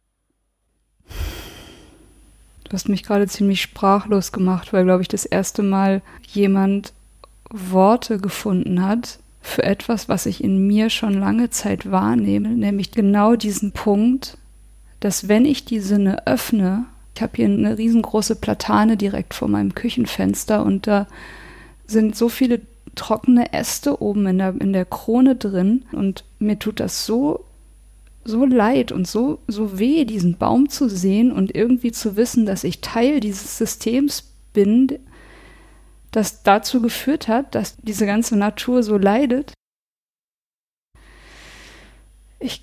[2.65, 6.91] Du hast mich gerade ziemlich sprachlos gemacht, weil, glaube ich, das erste Mal jemand
[7.49, 13.37] Worte gefunden hat für etwas, was ich in mir schon lange Zeit wahrnehme, nämlich genau
[13.37, 14.37] diesen Punkt,
[15.01, 16.85] dass wenn ich die Sinne öffne,
[17.15, 21.07] ich habe hier eine riesengroße Platane direkt vor meinem Küchenfenster und da
[21.85, 22.61] sind so viele
[22.95, 27.43] trockene Äste oben in der, in der Krone drin und mir tut das so,
[28.23, 32.63] so leid und so, so weh, diesen Baum zu sehen und irgendwie zu wissen, dass
[32.63, 34.99] ich Teil dieses Systems bin,
[36.11, 39.53] das dazu geführt hat, dass diese ganze Natur so leidet.
[42.39, 42.61] Ich,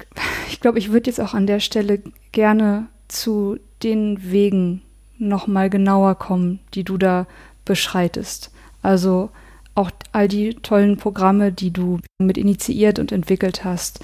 [0.48, 4.82] ich glaube, ich würde jetzt auch an der Stelle gerne zu den Wegen
[5.18, 7.26] nochmal genauer kommen, die du da
[7.64, 8.50] beschreitest.
[8.82, 9.30] Also
[9.74, 14.00] auch all die tollen Programme, die du mit initiiert und entwickelt hast,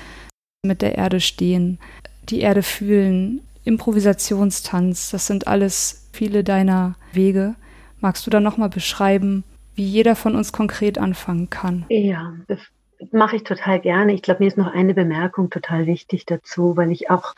[0.62, 1.78] mit der Erde stehen,
[2.28, 7.54] die Erde fühlen, Improvisationstanz, das sind alles viele deiner Wege.
[8.00, 11.86] Magst du da nochmal beschreiben, wie jeder von uns konkret anfangen kann?
[11.88, 12.60] Ja, das
[13.12, 14.12] mache ich total gerne.
[14.12, 17.34] Ich glaube, mir ist noch eine Bemerkung total wichtig dazu, weil ich auch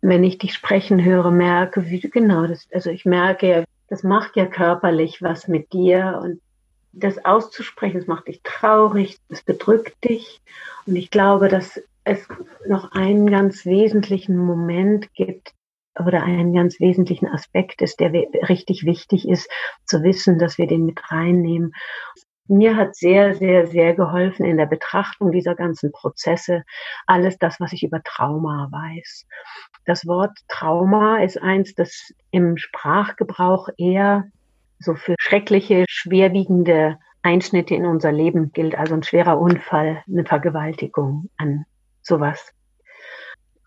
[0.00, 4.36] wenn ich dich sprechen höre, merke, wie genau das, also ich merke ja, das macht
[4.36, 6.40] ja körperlich was mit dir und
[6.92, 10.40] das auszusprechen, das macht dich traurig, das bedrückt dich.
[10.86, 12.26] Und ich glaube, dass es
[12.66, 15.52] noch einen ganz wesentlichen Moment gibt
[15.98, 18.12] oder einen ganz wesentlichen Aspekt ist, der
[18.48, 19.50] richtig wichtig ist,
[19.84, 21.72] zu wissen, dass wir den mit reinnehmen
[22.48, 26.64] mir hat sehr, sehr, sehr geholfen in der Betrachtung dieser ganzen Prozesse
[27.06, 29.26] alles das, was ich über Trauma weiß.
[29.84, 34.24] Das Wort Trauma ist eins, das im Sprachgebrauch eher
[34.78, 41.30] so für schreckliche, schwerwiegende Einschnitte in unser Leben gilt, also ein schwerer Unfall, eine Vergewaltigung
[41.36, 41.64] an
[42.02, 42.52] sowas.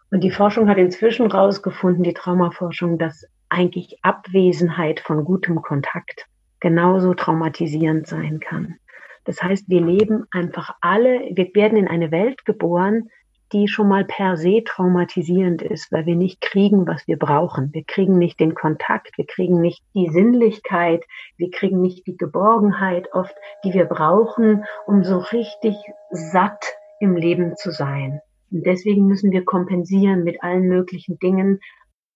[0.10, 6.28] Und die Forschung hat inzwischen herausgefunden, die Traumaforschung, dass eigentlich Abwesenheit von gutem Kontakt
[6.62, 8.78] genauso traumatisierend sein kann.
[9.26, 13.10] Das heißt, wir leben einfach alle, wir werden in eine Welt geboren,
[13.52, 17.74] die schon mal per se traumatisierend ist, weil wir nicht kriegen, was wir brauchen.
[17.74, 21.04] Wir kriegen nicht den Kontakt, wir kriegen nicht die Sinnlichkeit,
[21.38, 25.76] wir kriegen nicht die Geborgenheit oft, die wir brauchen, um so richtig
[26.12, 26.66] satt
[27.00, 28.22] im Leben zu sein.
[28.52, 31.60] Und deswegen müssen wir kompensieren mit allen möglichen Dingen,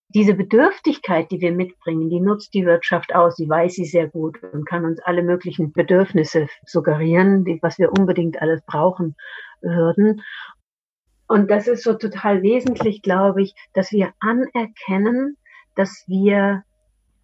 [0.09, 4.41] diese Bedürftigkeit, die wir mitbringen, die nutzt die Wirtschaft aus, die weiß sie sehr gut
[4.53, 9.15] und kann uns alle möglichen Bedürfnisse suggerieren, die, was wir unbedingt alles brauchen
[9.61, 10.21] würden.
[11.27, 15.37] Und das ist so total wesentlich, glaube ich, dass wir anerkennen,
[15.75, 16.63] dass wir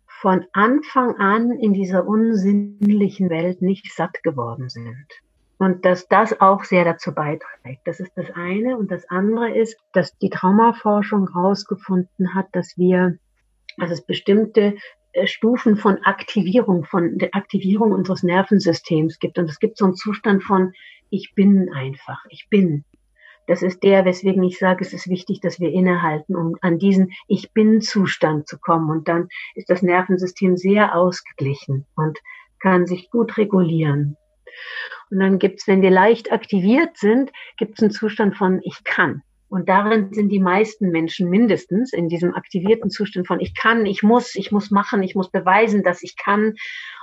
[0.08, 5.08] von Anfang an in dieser unsinnlichen Welt nicht satt geworden sind.
[5.62, 7.82] Und dass das auch sehr dazu beiträgt.
[7.86, 8.76] Das ist das eine.
[8.80, 13.20] Und das andere ist, dass die Traumaforschung herausgefunden hat, dass wir,
[13.78, 14.74] dass es bestimmte
[15.12, 19.38] äh, Stufen von Aktivierung, von der Aktivierung unseres Nervensystems gibt.
[19.38, 20.74] Und es gibt so einen Zustand von,
[21.12, 22.84] ich bin einfach, ich bin.
[23.46, 27.12] Das ist der, weswegen ich sage, es ist wichtig, dass wir innehalten, um an diesen
[27.28, 28.90] Ich bin Zustand zu kommen.
[28.90, 32.18] Und dann ist das Nervensystem sehr ausgeglichen und
[32.60, 34.18] kann sich gut regulieren.
[35.10, 39.24] Und dann gibt's, wenn wir leicht aktiviert sind, gibt's einen Zustand von ich kann.
[39.52, 44.02] Und darin sind die meisten Menschen mindestens in diesem aktivierten Zustand von ich kann, ich
[44.02, 46.54] muss, ich muss machen, ich muss beweisen, dass ich kann.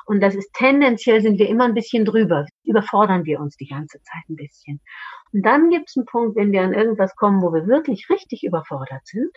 [0.07, 2.47] Und das ist tendenziell sind wir immer ein bisschen drüber.
[2.65, 4.81] Überfordern wir uns die ganze Zeit ein bisschen.
[5.35, 9.07] Und dann gibt's einen Punkt, wenn wir an irgendwas kommen, wo wir wirklich richtig überfordert
[9.07, 9.31] sind,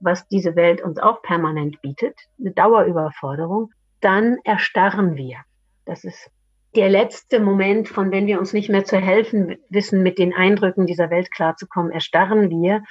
[0.00, 3.70] was diese Welt uns auch permanent bietet, eine Dauerüberforderung,
[4.02, 5.38] dann erstarren wir.
[5.86, 6.30] Das ist
[6.78, 10.86] der letzte Moment, von wenn wir uns nicht mehr zu helfen wissen, mit den Eindrücken
[10.86, 12.84] dieser Welt klarzukommen, erstarren wir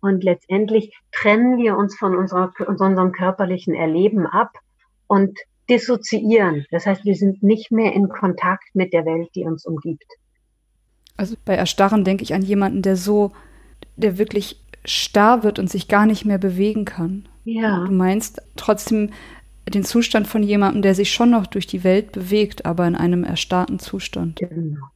[0.00, 4.52] und letztendlich trennen wir uns von unserer, unserem körperlichen Erleben ab
[5.08, 5.36] und
[5.68, 6.66] dissoziieren.
[6.70, 10.06] Das heißt, wir sind nicht mehr in Kontakt mit der Welt, die uns umgibt.
[11.16, 13.32] Also bei Erstarren denke ich an jemanden, der so,
[13.96, 17.28] der wirklich starr wird und sich gar nicht mehr bewegen kann.
[17.44, 17.84] Ja.
[17.86, 19.10] Du meinst trotzdem
[19.68, 23.24] den Zustand von jemandem, der sich schon noch durch die Welt bewegt, aber in einem
[23.24, 24.38] erstarrten Zustand.
[24.38, 24.86] Genau.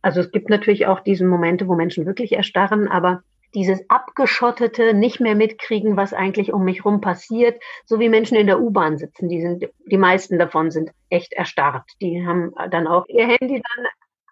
[0.00, 3.22] Also es gibt natürlich auch diese Momente, wo Menschen wirklich erstarren, aber
[3.54, 8.46] dieses abgeschottete, nicht mehr mitkriegen, was eigentlich um mich rum passiert, so wie Menschen in
[8.46, 11.84] der U-Bahn sitzen, die sind, die meisten davon sind echt erstarrt.
[12.00, 13.86] Die haben dann auch ihr Handy dann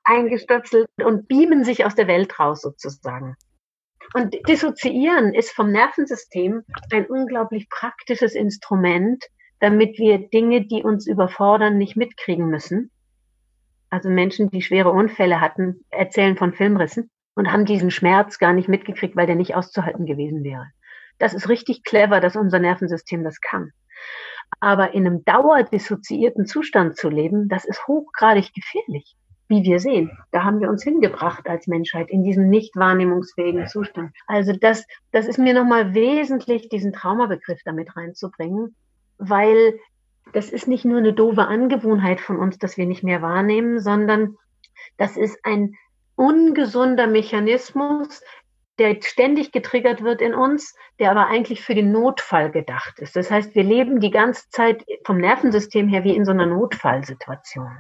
[0.05, 3.37] eingestöpselt und beamen sich aus der Welt raus sozusagen.
[4.14, 9.24] Und dissoziieren ist vom Nervensystem ein unglaublich praktisches Instrument,
[9.61, 12.90] damit wir Dinge, die uns überfordern, nicht mitkriegen müssen.
[13.90, 18.68] Also Menschen, die schwere Unfälle hatten, erzählen von Filmrissen und haben diesen Schmerz gar nicht
[18.68, 20.66] mitgekriegt, weil der nicht auszuhalten gewesen wäre.
[21.18, 23.73] Das ist richtig clever, dass unser Nervensystem das kann.
[24.59, 29.16] Aber in einem dauerdissoziierten Zustand zu leben, das ist hochgradig gefährlich,
[29.49, 30.11] wie wir sehen.
[30.33, 34.12] Da haben wir uns hingebracht als Menschheit in diesem nicht wahrnehmungsfähigen Zustand.
[34.27, 38.75] Also das, das ist mir nochmal wesentlich, diesen Traumabegriff damit reinzubringen,
[39.20, 39.78] weil
[40.33, 44.37] das ist nicht nur eine doofe Angewohnheit von uns, dass wir nicht mehr wahrnehmen, sondern
[44.96, 45.74] das ist ein
[46.16, 48.22] ungesunder Mechanismus,
[48.78, 53.14] der ständig getriggert wird in uns, der aber eigentlich für den Notfall gedacht ist.
[53.14, 57.70] Das heißt, wir leben die ganze Zeit vom Nervensystem her wie in so einer Notfallsituation.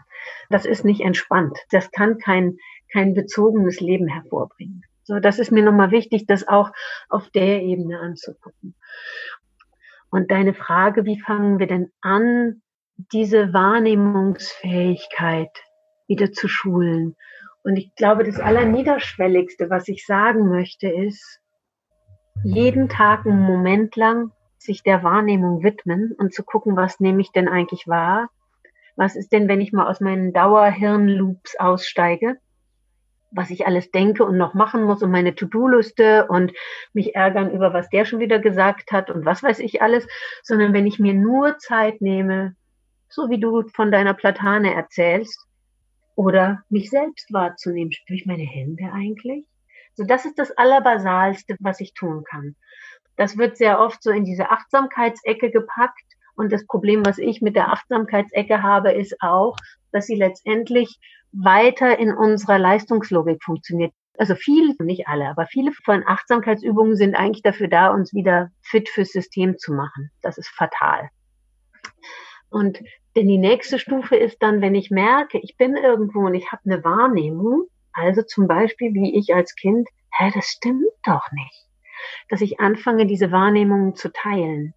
[0.50, 1.58] Das ist nicht entspannt.
[1.70, 2.58] Das kann kein,
[2.92, 4.84] kein bezogenes Leben hervorbringen.
[5.04, 6.70] So, das ist mir nochmal wichtig, das auch
[7.08, 8.74] auf der Ebene anzugucken.
[10.10, 12.62] Und deine Frage, wie fangen wir denn an,
[13.12, 15.50] diese Wahrnehmungsfähigkeit
[16.08, 17.16] wieder zu schulen?
[17.62, 21.40] Und ich glaube, das Allerniederschwelligste, was ich sagen möchte, ist,
[22.42, 27.32] jeden Tag einen Moment lang sich der Wahrnehmung widmen und zu gucken, was nehme ich
[27.32, 28.28] denn eigentlich wahr?
[28.96, 32.38] Was ist denn, wenn ich mal aus meinen Dauerhirnloops aussteige?
[33.32, 36.52] Was ich alles denke und noch machen muss und meine To-Do-Liste und
[36.92, 40.06] mich ärgern über, was der schon wieder gesagt hat und was weiß ich alles,
[40.42, 42.56] sondern wenn ich mir nur Zeit nehme,
[43.08, 45.46] so wie du von deiner Platane erzählst,
[46.20, 49.46] oder mich selbst wahrzunehmen, spüre ich meine Hände eigentlich?
[49.94, 52.56] So, das ist das Allerbasalste, was ich tun kann.
[53.16, 56.04] Das wird sehr oft so in diese Achtsamkeitsecke gepackt.
[56.36, 59.56] Und das Problem, was ich mit der Achtsamkeitsecke habe, ist auch,
[59.92, 60.98] dass sie letztendlich
[61.32, 63.92] weiter in unserer Leistungslogik funktioniert.
[64.18, 68.88] Also viele, nicht alle, aber viele von Achtsamkeitsübungen sind eigentlich dafür da, uns wieder fit
[68.88, 70.10] fürs System zu machen.
[70.22, 71.08] Das ist fatal.
[72.50, 72.80] Und
[73.16, 76.62] denn die nächste Stufe ist dann, wenn ich merke, ich bin irgendwo und ich habe
[76.64, 81.66] eine Wahrnehmung, also zum Beispiel wie ich als Kind, hä, das stimmt doch nicht.
[82.28, 84.74] Dass ich anfange, diese Wahrnehmungen zu teilen.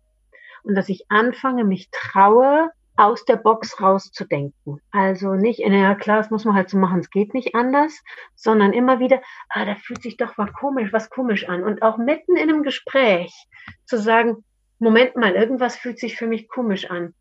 [0.63, 4.79] Und dass ich anfange, mich traue, aus der Box rauszudenken.
[4.91, 8.01] Also nicht, ja klar, das muss man halt so machen, es geht nicht anders,
[8.35, 11.63] sondern immer wieder, ah, da fühlt sich doch was komisch, was komisch an.
[11.63, 13.33] Und auch mitten in einem Gespräch
[13.85, 14.43] zu sagen,
[14.79, 17.13] Moment mal, irgendwas fühlt sich für mich komisch an.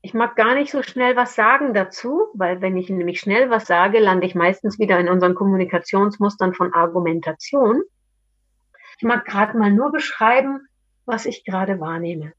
[0.00, 3.66] Ich mag gar nicht so schnell was sagen dazu, weil wenn ich nämlich schnell was
[3.66, 7.82] sage, lande ich meistens wieder in unseren Kommunikationsmustern von Argumentation.
[8.96, 10.66] Ich mag gerade mal nur beschreiben,
[11.06, 12.32] was ich gerade wahrnehme.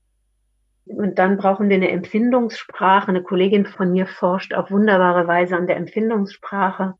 [0.86, 3.08] Und dann brauchen wir eine Empfindungssprache.
[3.08, 6.96] Eine Kollegin von mir forscht auf wunderbare Weise an der Empfindungssprache.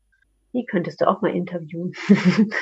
[0.52, 1.92] Die könntest du auch mal interviewen.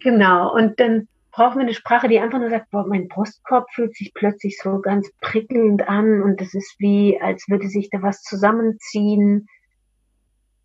[0.00, 0.54] genau.
[0.54, 4.12] Und dann brauchen wir eine Sprache, die einfach nur sagt, boah, mein Brustkorb fühlt sich
[4.14, 9.46] plötzlich so ganz prickelnd an und es ist wie, als würde sich da was zusammenziehen.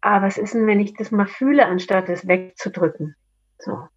[0.02, 3.15] Aber was ist denn, wenn ich das mal fühle, anstatt es wegzudrücken?
[3.60, 3.88] So.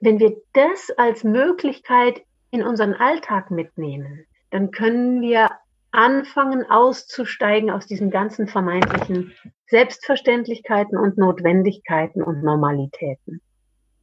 [0.00, 5.50] Wenn wir das als Möglichkeit in unseren Alltag mitnehmen, dann können wir
[5.92, 9.32] anfangen auszusteigen aus diesen ganzen vermeintlichen
[9.68, 13.40] Selbstverständlichkeiten und Notwendigkeiten und Normalitäten.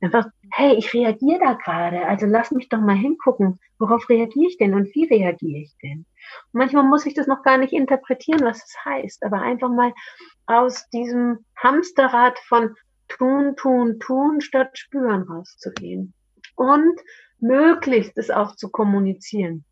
[0.02, 4.58] Einfach, hey, ich reagiere da gerade, also lass mich doch mal hingucken, worauf reagiere ich
[4.58, 6.00] denn und wie reagiere ich denn?
[6.00, 9.94] Und manchmal muss ich das noch gar nicht interpretieren, was das heißt, aber einfach mal
[10.46, 12.76] aus diesem Hamsterrad von
[13.08, 16.14] tun, tun, tun statt spüren rauszugehen
[16.56, 17.00] und
[17.40, 19.64] möglichst es auch zu kommunizieren.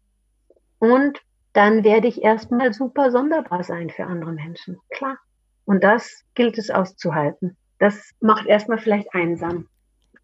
[0.81, 1.21] Und
[1.53, 4.79] dann werde ich erstmal super sonderbar sein für andere Menschen.
[4.89, 5.19] Klar.
[5.63, 7.55] Und das gilt es auszuhalten.
[7.77, 9.67] Das macht erstmal vielleicht einsam.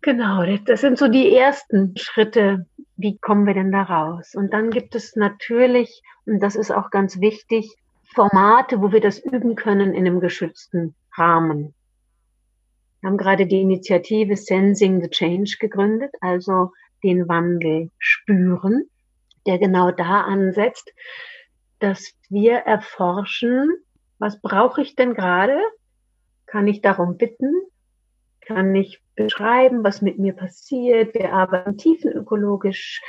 [0.01, 2.65] Genau, das sind so die ersten Schritte.
[2.95, 4.33] Wie kommen wir denn da raus?
[4.35, 7.75] Und dann gibt es natürlich, und das ist auch ganz wichtig,
[8.15, 11.75] Formate, wo wir das üben können in einem geschützten Rahmen.
[13.01, 16.71] Wir haben gerade die Initiative Sensing the Change gegründet, also
[17.03, 18.89] den Wandel spüren
[19.47, 20.93] der genau da ansetzt,
[21.79, 23.69] dass wir erforschen,
[24.19, 25.59] was brauche ich denn gerade?
[26.45, 27.53] Kann ich darum bitten?
[28.41, 31.13] Kann ich beschreiben, was mit mir passiert?
[31.13, 33.01] Wir arbeiten tiefenökologisch.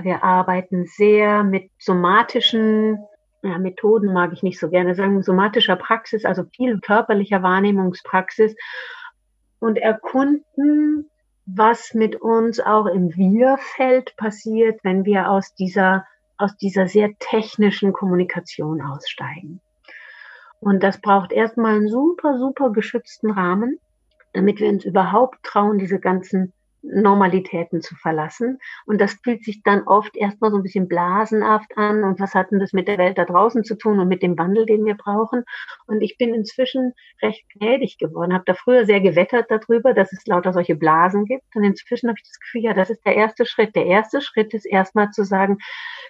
[0.00, 2.98] Wir arbeiten sehr mit somatischen
[3.42, 8.56] ja, Methoden, mag ich nicht so gerne sagen, somatischer Praxis, also viel körperlicher Wahrnehmungspraxis
[9.60, 11.10] und erkunden,
[11.46, 16.06] was mit uns auch im Wir-Feld passiert, wenn wir aus dieser,
[16.38, 19.60] aus dieser sehr technischen Kommunikation aussteigen.
[20.60, 23.78] Und das braucht erstmal einen super, super geschützten Rahmen,
[24.32, 26.54] damit wir uns überhaupt trauen, diese ganzen
[26.84, 28.58] Normalitäten zu verlassen.
[28.84, 32.04] Und das fühlt sich dann oft erstmal so ein bisschen blasenhaft an.
[32.04, 34.38] Und was hat denn das mit der Welt da draußen zu tun und mit dem
[34.38, 35.44] Wandel, den wir brauchen?
[35.86, 40.26] Und ich bin inzwischen recht gnädig geworden, habe da früher sehr gewettert darüber, dass es
[40.26, 41.44] lauter solche Blasen gibt.
[41.54, 43.74] Und inzwischen habe ich das Gefühl, ja, das ist der erste Schritt.
[43.74, 45.58] Der erste Schritt ist erstmal zu sagen,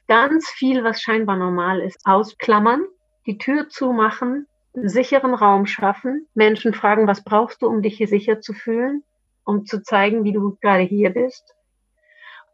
[0.08, 2.84] ganz viel, was scheinbar normal ist, ausklammern,
[3.26, 8.08] die Tür zumachen, einen sicheren Raum schaffen, Menschen fragen, was brauchst du, um dich hier
[8.08, 9.04] sicher zu fühlen?
[9.44, 11.54] Um zu zeigen, wie du gerade hier bist.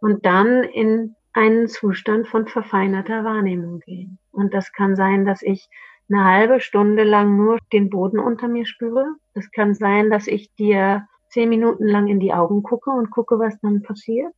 [0.00, 4.18] Und dann in einen Zustand von verfeinerter Wahrnehmung gehen.
[4.32, 5.68] Und das kann sein, dass ich
[6.08, 9.14] eine halbe Stunde lang nur den Boden unter mir spüre.
[9.34, 13.38] Das kann sein, dass ich dir zehn Minuten lang in die Augen gucke und gucke,
[13.38, 14.34] was dann passiert.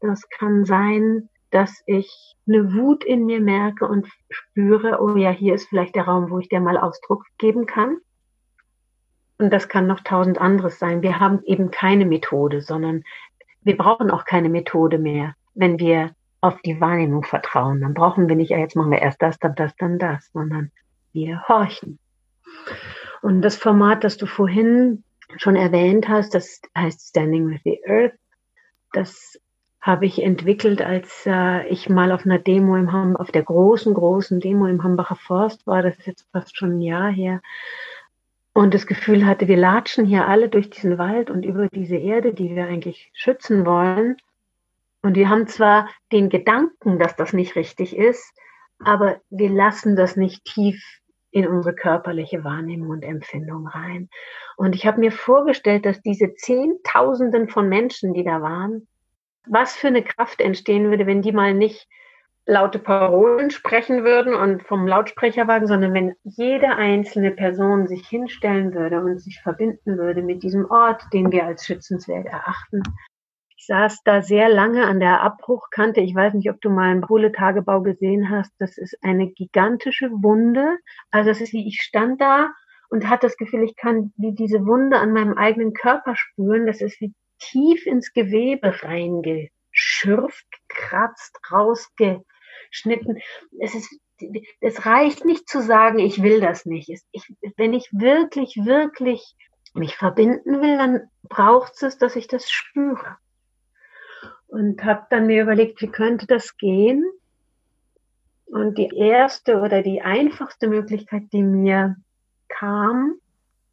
[0.00, 5.54] Das kann sein, dass ich eine Wut in mir merke und spüre, oh ja, hier
[5.54, 7.98] ist vielleicht der Raum, wo ich dir mal Ausdruck geben kann.
[9.40, 11.00] Und das kann noch tausend anderes sein.
[11.00, 13.04] Wir haben eben keine Methode, sondern
[13.62, 16.10] wir brauchen auch keine Methode mehr, wenn wir
[16.42, 17.80] auf die Wahrnehmung vertrauen.
[17.80, 20.70] Dann brauchen wir nicht, ja, jetzt machen wir erst das, dann das, dann das, sondern
[21.14, 21.98] wir horchen.
[23.22, 25.04] Und das Format, das du vorhin
[25.38, 28.12] schon erwähnt hast, das heißt Standing with the Earth,
[28.92, 29.40] das
[29.80, 33.94] habe ich entwickelt, als äh, ich mal auf einer Demo im Ham auf der großen,
[33.94, 35.82] großen Demo im Hambacher Forst war.
[35.82, 37.40] Das ist jetzt fast schon ein Jahr her
[38.52, 42.34] und das Gefühl hatte, wir latschen hier alle durch diesen Wald und über diese Erde,
[42.34, 44.16] die wir eigentlich schützen wollen.
[45.02, 48.32] Und wir haben zwar den Gedanken, dass das nicht richtig ist,
[48.84, 50.82] aber wir lassen das nicht tief
[51.30, 54.08] in unsere körperliche Wahrnehmung und Empfindung rein.
[54.56, 58.88] Und ich habe mir vorgestellt, dass diese Zehntausenden von Menschen, die da waren,
[59.46, 61.88] was für eine Kraft entstehen würde, wenn die mal nicht
[62.46, 69.00] laute Parolen sprechen würden und vom Lautsprecherwagen, sondern wenn jede einzelne Person sich hinstellen würde
[69.00, 72.82] und sich verbinden würde mit diesem Ort, den wir als schützenswert erachten.
[73.56, 76.00] Ich saß da sehr lange an der Abbruchkante.
[76.00, 78.52] Ich weiß nicht, ob du mal einen Buhle-Tagebau gesehen hast.
[78.58, 80.78] Das ist eine gigantische Wunde.
[81.10, 82.52] Also das ist wie ich stand da
[82.88, 86.66] und hatte das Gefühl, ich kann wie diese Wunde an meinem eigenen Körper spüren.
[86.66, 88.72] Das ist wie tief ins Gewebe
[90.00, 92.24] reingeschürft, kratzt, rausge
[92.70, 93.18] geschnitten.
[93.58, 94.00] Es ist,
[94.60, 96.88] es reicht nicht zu sagen, ich will das nicht.
[97.10, 99.34] Ich, wenn ich wirklich, wirklich
[99.74, 103.16] mich verbinden will, dann braucht es, dass ich das spüre.
[104.46, 107.04] Und habe dann mir überlegt, wie könnte das gehen?
[108.46, 111.96] Und die erste oder die einfachste Möglichkeit, die mir
[112.48, 113.14] kam,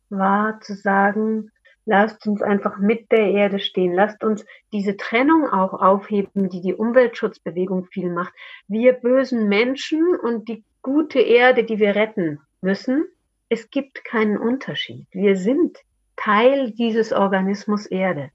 [0.09, 1.51] war zu sagen,
[1.89, 3.93] Lasst uns einfach mit der Erde stehen.
[3.93, 8.33] Lasst uns diese Trennung auch aufheben, die die Umweltschutzbewegung viel macht.
[8.67, 13.05] Wir bösen Menschen und die gute Erde, die wir retten müssen,
[13.47, 15.07] es gibt keinen Unterschied.
[15.11, 15.77] Wir sind
[16.17, 18.31] Teil dieses Organismus Erde.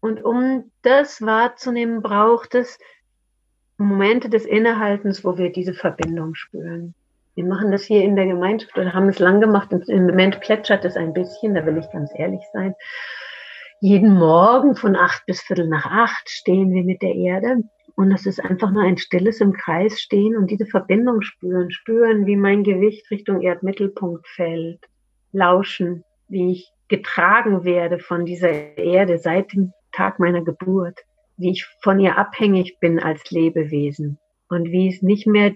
[0.00, 2.76] Und um das wahrzunehmen, braucht es
[3.78, 6.94] Momente des Innehaltens, wo wir diese Verbindung spüren.
[7.36, 9.70] Wir machen das hier in der Gemeinschaft oder haben es lang gemacht.
[9.70, 12.74] Im Moment plätschert es ein bisschen, da will ich ganz ehrlich sein.
[13.80, 17.58] Jeden Morgen von acht bis viertel nach acht stehen wir mit der Erde.
[17.94, 21.70] Und es ist einfach nur ein stilles im Kreis stehen und diese Verbindung spüren.
[21.70, 24.80] Spüren, wie mein Gewicht Richtung Erdmittelpunkt fällt.
[25.32, 31.00] Lauschen, wie ich getragen werde von dieser Erde seit dem Tag meiner Geburt.
[31.36, 34.18] Wie ich von ihr abhängig bin als Lebewesen.
[34.48, 35.52] Und wie es nicht mehr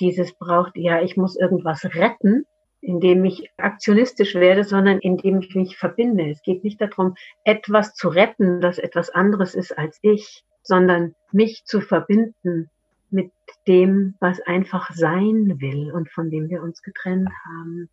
[0.00, 2.46] dieses braucht, ja, ich muss irgendwas retten,
[2.80, 6.30] indem ich aktionistisch werde, sondern indem ich mich verbinde.
[6.30, 7.14] Es geht nicht darum,
[7.44, 12.70] etwas zu retten, das etwas anderes ist als ich, sondern mich zu verbinden
[13.10, 13.30] mit
[13.66, 17.88] dem, was einfach sein will und von dem wir uns getrennt haben.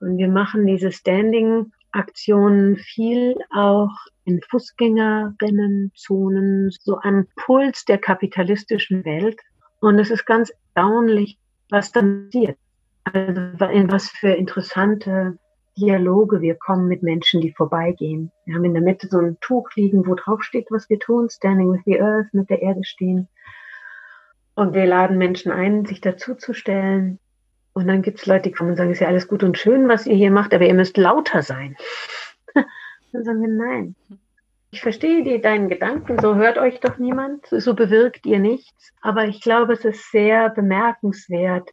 [0.00, 9.38] Und wir machen diese Standing-Aktionen viel auch in Fußgängerinnenzonen, so am Puls der kapitalistischen Welt.
[9.80, 11.38] Und es ist ganz erstaunlich,
[11.70, 12.58] was dann passiert.
[13.04, 15.38] Also in was für interessante
[15.76, 18.30] Dialoge wir kommen mit Menschen, die vorbeigehen.
[18.44, 21.30] Wir haben in der Mitte so ein Tuch liegen, wo drauf steht, was wir tun,
[21.30, 23.28] Standing with the Earth, mit der Erde stehen.
[24.54, 27.18] Und wir laden Menschen ein, sich dazuzustellen.
[27.72, 29.56] Und dann gibt es Leute, die kommen und sagen, es ist ja alles gut und
[29.56, 31.76] schön, was ihr hier macht, aber ihr müsst lauter sein.
[33.12, 33.94] dann sagen wir, nein.
[34.72, 38.92] Ich verstehe die, deinen Gedanken, so hört euch doch niemand, so bewirkt ihr nichts.
[39.02, 41.70] Aber ich glaube, es ist sehr bemerkenswert,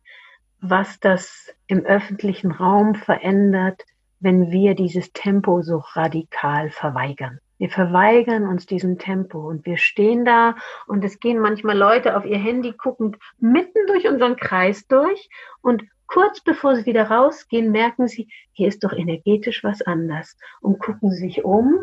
[0.61, 3.83] was das im öffentlichen Raum verändert,
[4.19, 7.39] wenn wir dieses Tempo so radikal verweigern.
[7.59, 10.55] Wir verweigern uns diesem Tempo und wir stehen da
[10.87, 15.29] und es gehen manchmal Leute auf ihr Handy guckend mitten durch unseren Kreis durch
[15.61, 20.79] und kurz bevor sie wieder rausgehen, merken sie, hier ist doch energetisch was anders und
[20.79, 21.79] gucken sich um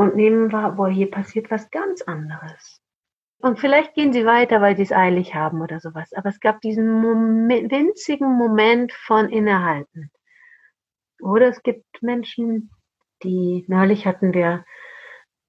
[0.00, 2.80] und nehmen wahr, boah, hier passiert was ganz anderes.
[3.42, 6.14] Und vielleicht gehen sie weiter, weil sie es eilig haben oder sowas.
[6.14, 10.10] Aber es gab diesen Moment, winzigen Moment von Innehalten.
[11.20, 12.70] Oder es gibt Menschen,
[13.22, 14.64] die, neulich hatten wir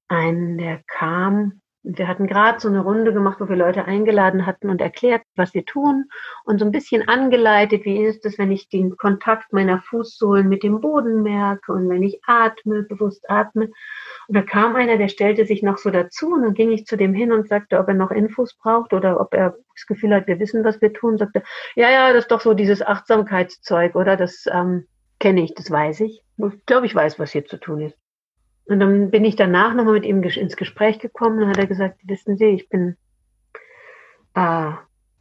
[0.08, 4.70] einen, der kam wir hatten gerade so eine Runde gemacht, wo wir Leute eingeladen hatten
[4.70, 6.04] und erklärt, was wir tun
[6.44, 10.62] und so ein bisschen angeleitet, wie ist es, wenn ich den Kontakt meiner Fußsohlen mit
[10.62, 13.70] dem Boden merke und wenn ich atme, bewusst atme.
[14.28, 16.96] Und da kam einer, der stellte sich noch so dazu und dann ging ich zu
[16.96, 20.28] dem hin und sagte, ob er noch Infos braucht oder ob er das Gefühl hat,
[20.28, 21.18] wir wissen, was wir tun.
[21.18, 21.42] Sagte,
[21.74, 24.16] ja, ja, das ist doch so dieses Achtsamkeitszeug, oder?
[24.16, 24.86] Das ähm,
[25.18, 26.22] kenne ich, das weiß ich.
[26.36, 28.01] Ich glaube, ich weiß, was hier zu tun ist.
[28.66, 32.00] Und dann bin ich danach nochmal mit ihm ins Gespräch gekommen und hat er gesagt,
[32.04, 32.96] wissen Sie, ich bin
[34.34, 34.72] äh,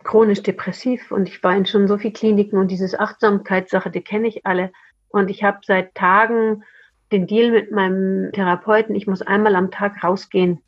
[0.03, 4.27] chronisch depressiv und ich war in schon so vielen Kliniken und diese Achtsamkeitssache, die kenne
[4.27, 4.71] ich alle.
[5.09, 6.63] Und ich habe seit Tagen
[7.11, 10.61] den Deal mit meinem Therapeuten, ich muss einmal am Tag rausgehen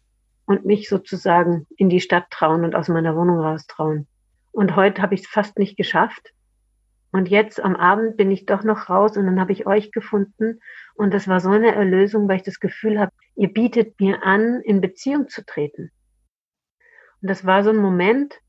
[0.45, 4.07] und mich sozusagen in die Stadt trauen und aus meiner Wohnung raustrauen.
[4.51, 6.32] Und heute habe ich es fast nicht geschafft.
[7.14, 10.59] Und jetzt am Abend bin ich doch noch raus und dann habe ich euch gefunden.
[10.95, 14.61] Und das war so eine Erlösung, weil ich das Gefühl habe, ihr bietet mir an,
[14.61, 15.91] in Beziehung zu treten.
[17.22, 18.39] Und das war so ein Moment,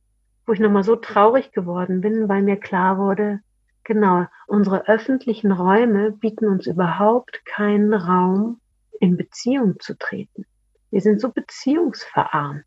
[0.47, 3.41] wo ich nochmal so traurig geworden bin, weil mir klar wurde,
[3.85, 8.63] genau, unsere öffentlichen Räume bieten uns überhaupt keinen Raum,
[8.99, 10.47] in Beziehung zu treten.
[10.91, 12.65] Wir sind so beziehungsverarmt.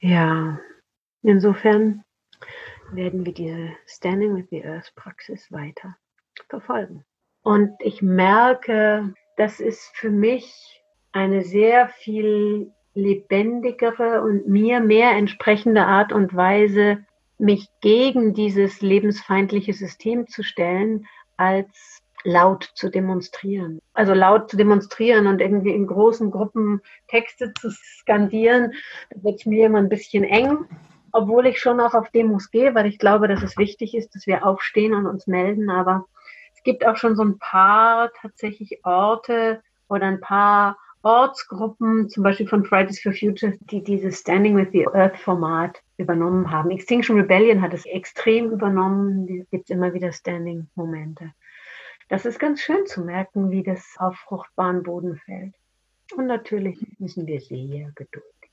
[0.00, 0.60] Ja,
[1.22, 2.04] insofern
[2.96, 5.96] werden wir diese Standing with the Earth Praxis weiter
[6.48, 7.04] verfolgen.
[7.42, 10.82] Und ich merke, das ist für mich
[11.12, 17.04] eine sehr viel lebendigere und mir mehr entsprechende Art und Weise,
[17.38, 23.80] mich gegen dieses lebensfeindliche System zu stellen, als laut zu demonstrieren.
[23.92, 28.72] Also laut zu demonstrieren und irgendwie in großen Gruppen Texte zu skandieren,
[29.10, 30.66] da wird es mir immer ein bisschen eng
[31.14, 34.26] obwohl ich schon auch auf Demos gehe, weil ich glaube, dass es wichtig ist, dass
[34.26, 35.70] wir aufstehen und uns melden.
[35.70, 36.06] Aber
[36.56, 42.48] es gibt auch schon so ein paar tatsächlich Orte oder ein paar Ortsgruppen, zum Beispiel
[42.48, 46.72] von Fridays for Future, die dieses Standing with the Earth Format übernommen haben.
[46.72, 49.28] Extinction Rebellion hat es extrem übernommen.
[49.28, 51.32] Da gibt es immer wieder Standing-Momente.
[52.08, 55.54] Das ist ganz schön zu merken, wie das auf fruchtbaren Boden fällt.
[56.16, 58.50] Und natürlich müssen wir sehr geduldig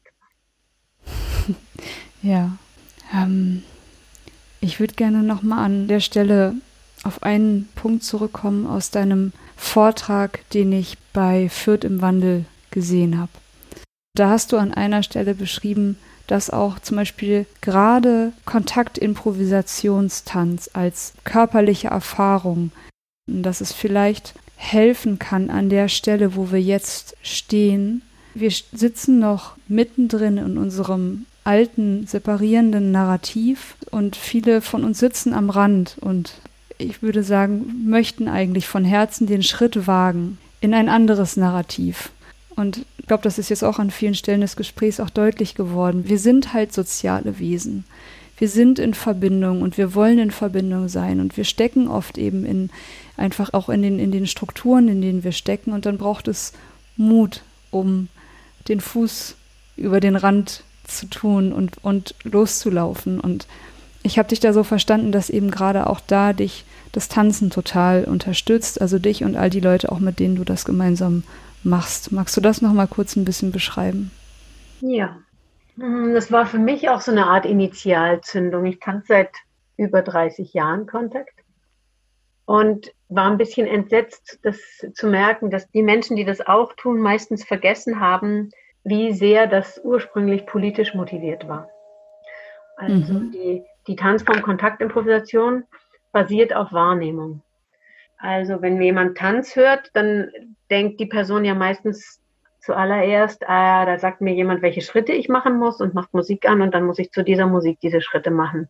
[1.07, 1.55] sein.
[2.21, 2.57] Ja.
[3.13, 3.63] Ähm,
[4.59, 6.53] ich würde gerne nochmal an der Stelle
[7.03, 13.31] auf einen Punkt zurückkommen aus deinem Vortrag, den ich bei Fürth im Wandel gesehen habe.
[14.15, 15.97] Da hast du an einer Stelle beschrieben,
[16.27, 22.71] dass auch zum Beispiel gerade Kontaktimprovisationstanz als körperliche Erfahrung,
[23.27, 28.03] dass es vielleicht helfen kann an der Stelle, wo wir jetzt stehen.
[28.33, 35.49] Wir sitzen noch mittendrin in unserem alten, separierenden Narrativ und viele von uns sitzen am
[35.49, 36.33] Rand und
[36.77, 42.11] ich würde sagen, möchten eigentlich von Herzen den Schritt wagen in ein anderes Narrativ.
[42.55, 46.07] Und ich glaube, das ist jetzt auch an vielen Stellen des Gesprächs auch deutlich geworden.
[46.07, 47.85] Wir sind halt soziale Wesen.
[48.37, 52.45] Wir sind in Verbindung und wir wollen in Verbindung sein und wir stecken oft eben
[52.45, 52.69] in
[53.15, 56.53] einfach auch in den, in den Strukturen, in denen wir stecken und dann braucht es
[56.97, 58.07] Mut, um
[58.67, 59.35] den Fuß
[59.77, 60.63] über den Rand
[60.97, 63.19] zu tun und, und loszulaufen.
[63.19, 63.47] Und
[64.03, 68.03] ich habe dich da so verstanden, dass eben gerade auch da dich das Tanzen total
[68.03, 71.23] unterstützt, also dich und all die Leute auch, mit denen du das gemeinsam
[71.63, 72.11] machst.
[72.11, 74.11] Magst du das nochmal kurz ein bisschen beschreiben?
[74.81, 75.17] Ja,
[75.77, 78.65] hm, das war für mich auch so eine Art Initialzündung.
[78.65, 79.31] Ich tanze seit
[79.77, 81.33] über 30 Jahren Kontakt
[82.45, 84.57] und war ein bisschen entsetzt, das
[84.93, 88.49] zu merken, dass die Menschen, die das auch tun, meistens vergessen haben,
[88.83, 91.69] wie sehr das ursprünglich politisch motiviert war.
[92.77, 93.31] Also mhm.
[93.31, 95.63] die, die Tanzform Kontaktimprovisation
[96.11, 97.41] basiert auf Wahrnehmung.
[98.17, 100.31] Also wenn jemand Tanz hört, dann
[100.69, 102.21] denkt die Person ja meistens
[102.59, 106.61] zuallererst, ah, da sagt mir jemand, welche Schritte ich machen muss und macht Musik an
[106.61, 108.69] und dann muss ich zu dieser Musik diese Schritte machen.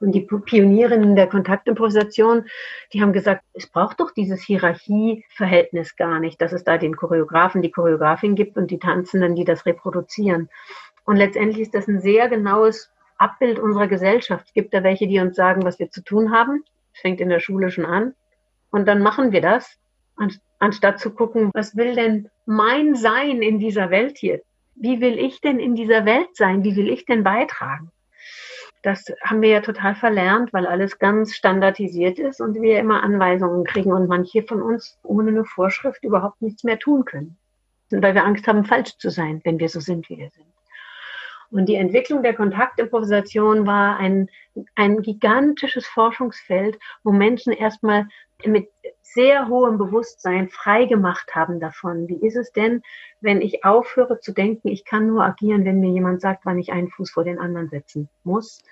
[0.00, 2.46] Und die Pionierinnen der Kontaktimprovisation,
[2.92, 7.62] die haben gesagt, es braucht doch dieses Hierarchieverhältnis gar nicht, dass es da den Choreografen,
[7.62, 10.48] die Choreografin gibt und die Tanzenden, die das reproduzieren.
[11.04, 14.46] Und letztendlich ist das ein sehr genaues Abbild unserer Gesellschaft.
[14.48, 16.64] Es gibt da welche, die uns sagen, was wir zu tun haben.
[16.92, 18.14] Das fängt in der Schule schon an.
[18.70, 19.78] Und dann machen wir das,
[20.58, 24.42] anstatt zu gucken, was will denn mein Sein in dieser Welt hier?
[24.74, 26.64] Wie will ich denn in dieser Welt sein?
[26.64, 27.92] Wie will ich denn beitragen?
[28.84, 33.64] Das haben wir ja total verlernt, weil alles ganz standardisiert ist und wir immer Anweisungen
[33.64, 37.38] kriegen und manche von uns ohne eine Vorschrift überhaupt nichts mehr tun können.
[37.90, 40.46] Weil wir Angst haben, falsch zu sein, wenn wir so sind, wie wir sind.
[41.50, 44.28] Und die Entwicklung der Kontaktimprovisation war ein,
[44.74, 48.06] ein gigantisches Forschungsfeld, wo Menschen erstmal
[48.46, 48.70] mit
[49.02, 52.08] sehr hohem Bewusstsein frei gemacht haben davon.
[52.08, 52.82] Wie ist es denn,
[53.20, 56.72] wenn ich aufhöre zu denken, ich kann nur agieren, wenn mir jemand sagt, wann ich
[56.72, 58.62] einen Fuß vor den anderen setzen muss,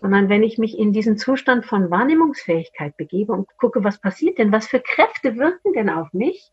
[0.00, 4.50] sondern wenn ich mich in diesen Zustand von Wahrnehmungsfähigkeit begebe und gucke, was passiert denn,
[4.50, 6.52] was für Kräfte wirken denn auf mich,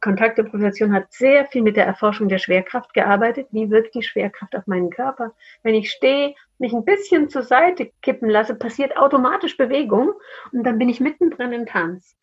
[0.00, 3.48] Kontaktimprovisation hat sehr viel mit der Erforschung der Schwerkraft gearbeitet.
[3.50, 5.34] Wie wirkt die Schwerkraft auf meinen Körper?
[5.62, 10.12] Wenn ich stehe, mich ein bisschen zur Seite kippen lasse, passiert automatisch Bewegung
[10.52, 12.16] und dann bin ich mittendrin im Tanz.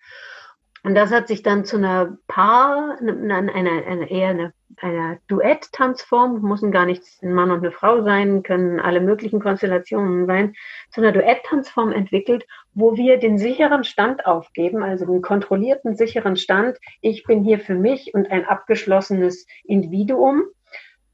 [0.88, 6.42] Und das hat sich dann zu einer Paar, einer, einer, einer eher einer, einer Duett-Tanzform,
[6.42, 10.56] müssen gar nicht ein Mann und eine Frau sein, können alle möglichen Konstellationen sein,
[10.90, 16.78] zu einer Duett-Tanzform entwickelt, wo wir den sicheren Stand aufgeben, also den kontrollierten sicheren Stand.
[17.02, 20.44] Ich bin hier für mich und ein abgeschlossenes Individuum.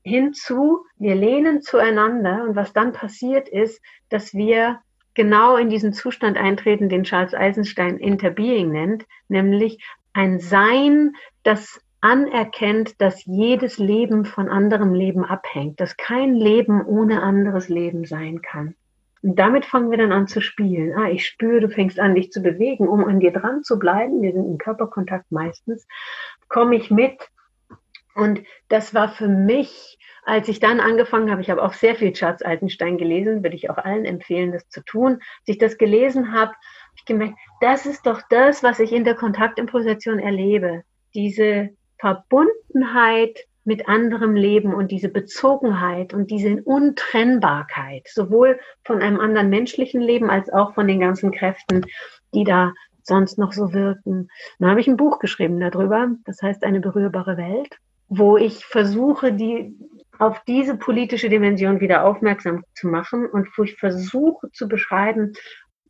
[0.03, 2.43] Hinzu, wir lehnen zueinander.
[2.43, 4.81] Und was dann passiert ist, dass wir
[5.13, 9.83] genau in diesen Zustand eintreten, den Charles Eisenstein Interbeing nennt, nämlich
[10.13, 17.23] ein Sein, das anerkennt, dass jedes Leben von anderem Leben abhängt, dass kein Leben ohne
[17.23, 18.75] anderes Leben sein kann.
[19.21, 20.93] Und damit fangen wir dann an zu spielen.
[20.97, 24.21] Ah, ich spüre, du fängst an, dich zu bewegen, um an dir dran zu bleiben.
[24.21, 25.87] Wir sind im Körperkontakt meistens.
[26.49, 27.29] Komme ich mit.
[28.15, 32.13] Und das war für mich als ich dann angefangen habe, ich habe auch sehr viel
[32.13, 35.13] Charles Altenstein gelesen, würde ich auch allen empfehlen, das zu tun.
[35.13, 36.57] Als ich das gelesen habe, habe
[36.95, 40.83] ich gemerkt, das ist doch das, was ich in der Kontaktimprovisation erlebe.
[41.13, 49.49] Diese Verbundenheit mit anderem Leben und diese Bezogenheit und diese Untrennbarkeit, sowohl von einem anderen
[49.49, 51.85] menschlichen Leben als auch von den ganzen Kräften,
[52.33, 54.29] die da sonst noch so wirken.
[54.59, 57.79] Dann habe ich ein Buch geschrieben darüber, das heißt eine berührbare Welt,
[58.17, 59.75] wo ich versuche, die
[60.19, 65.33] auf diese politische Dimension wieder aufmerksam zu machen und wo ich versuche zu beschreiben,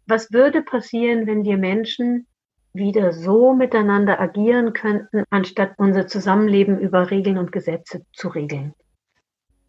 [0.07, 2.27] was würde passieren, wenn wir Menschen
[2.73, 8.73] wieder so miteinander agieren könnten, anstatt unser Zusammenleben über Regeln und Gesetze zu regeln.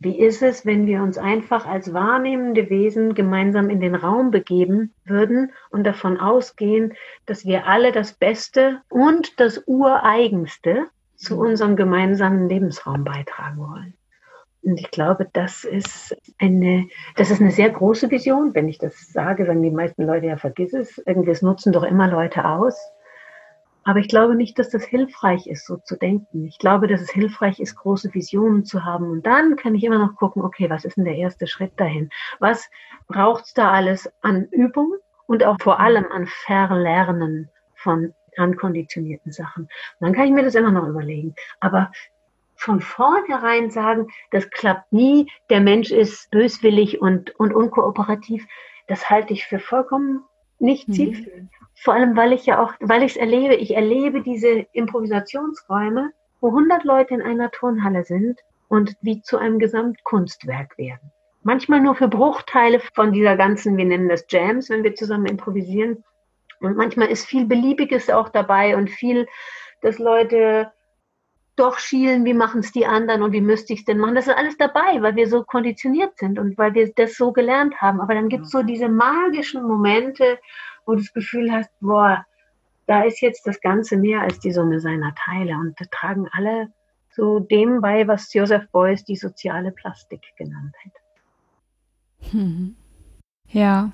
[0.00, 4.92] Wie ist es, wenn wir uns einfach als wahrnehmende Wesen gemeinsam in den Raum begeben
[5.04, 6.94] würden und davon ausgehen,
[7.26, 10.86] dass wir alle das Beste und das Ureigenste
[11.16, 13.94] zu unserem gemeinsamen Lebensraum beitragen wollen?
[14.62, 18.54] Und ich glaube, das ist eine, das ist eine sehr große Vision.
[18.54, 20.98] Wenn ich das sage, sagen die meisten Leute, ja, vergiss es.
[21.06, 22.78] Irgendwie, es nutzen doch immer Leute aus.
[23.84, 26.46] Aber ich glaube nicht, dass das hilfreich ist, so zu denken.
[26.46, 29.10] Ich glaube, dass es hilfreich ist, große Visionen zu haben.
[29.10, 32.08] Und dann kann ich immer noch gucken, okay, was ist denn der erste Schritt dahin?
[32.40, 32.70] Was
[33.06, 34.94] braucht es da alles an Übung
[35.26, 39.64] und auch vor allem an Verlernen von ankonditionierten Sachen?
[39.64, 39.70] Und
[40.00, 41.34] dann kann ich mir das immer noch überlegen.
[41.60, 41.90] Aber
[42.56, 48.46] von vornherein sagen, das klappt nie, der Mensch ist böswillig und, und unkooperativ,
[48.86, 50.24] das halte ich für vollkommen
[50.58, 50.92] nicht mhm.
[50.92, 51.50] zielführend.
[51.74, 56.48] Vor allem, weil ich ja auch, weil ich es erlebe, ich erlebe diese Improvisationsräume, wo
[56.48, 61.12] 100 Leute in einer Turnhalle sind und wie zu einem Gesamtkunstwerk werden.
[61.42, 66.04] Manchmal nur für Bruchteile von dieser ganzen, wir nennen das Jams, wenn wir zusammen improvisieren.
[66.66, 69.26] Und manchmal ist viel Beliebiges auch dabei und viel,
[69.82, 70.72] dass Leute
[71.56, 74.14] doch schielen, wie machen es die anderen und wie müsste ich es denn machen.
[74.14, 77.80] Das ist alles dabei, weil wir so konditioniert sind und weil wir das so gelernt
[77.80, 78.00] haben.
[78.00, 80.38] Aber dann gibt es so diese magischen Momente,
[80.84, 82.24] wo du das Gefühl hast, boah,
[82.86, 85.54] da ist jetzt das Ganze mehr als die Summe seiner Teile.
[85.54, 86.72] Und da tragen alle
[87.14, 92.32] so dem bei, was Joseph Beuys die soziale Plastik genannt hat.
[92.32, 92.76] Hm.
[93.48, 93.92] Ja,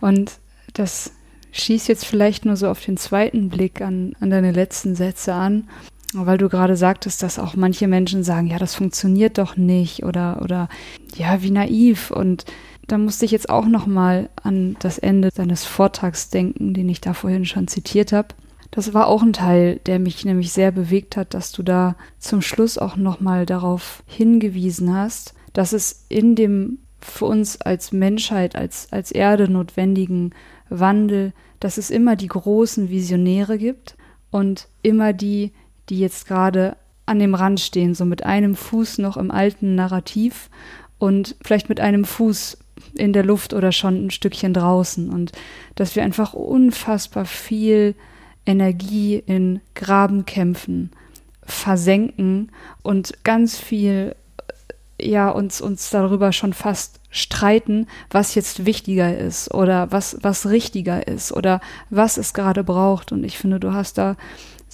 [0.00, 0.38] und
[0.74, 1.16] das
[1.60, 5.68] schießt jetzt vielleicht nur so auf den zweiten Blick an, an deine letzten Sätze an
[6.16, 10.40] weil du gerade sagtest, dass auch manche Menschen sagen, ja, das funktioniert doch nicht oder
[10.42, 10.68] oder
[11.16, 12.44] ja, wie naiv und
[12.86, 17.00] da musste ich jetzt auch noch mal an das Ende deines Vortrags denken, den ich
[17.00, 18.28] da vorhin schon zitiert habe.
[18.70, 22.42] Das war auch ein Teil, der mich nämlich sehr bewegt hat, dass du da zum
[22.42, 28.56] Schluss auch noch mal darauf hingewiesen hast, dass es in dem für uns als Menschheit,
[28.56, 30.30] als, als Erde notwendigen
[30.68, 33.96] Wandel, dass es immer die großen Visionäre gibt
[34.30, 35.52] und immer die,
[35.88, 36.76] die jetzt gerade
[37.06, 40.48] an dem Rand stehen, so mit einem Fuß noch im alten Narrativ
[40.98, 42.58] und vielleicht mit einem Fuß
[42.94, 45.10] in der Luft oder schon ein Stückchen draußen.
[45.10, 45.32] Und
[45.74, 47.94] dass wir einfach unfassbar viel
[48.46, 50.90] Energie in Grabenkämpfen
[51.44, 52.50] versenken
[52.82, 54.16] und ganz viel
[55.00, 61.06] ja uns uns darüber schon fast streiten, was jetzt wichtiger ist oder was was richtiger
[61.06, 64.16] ist oder was es gerade braucht und ich finde, du hast da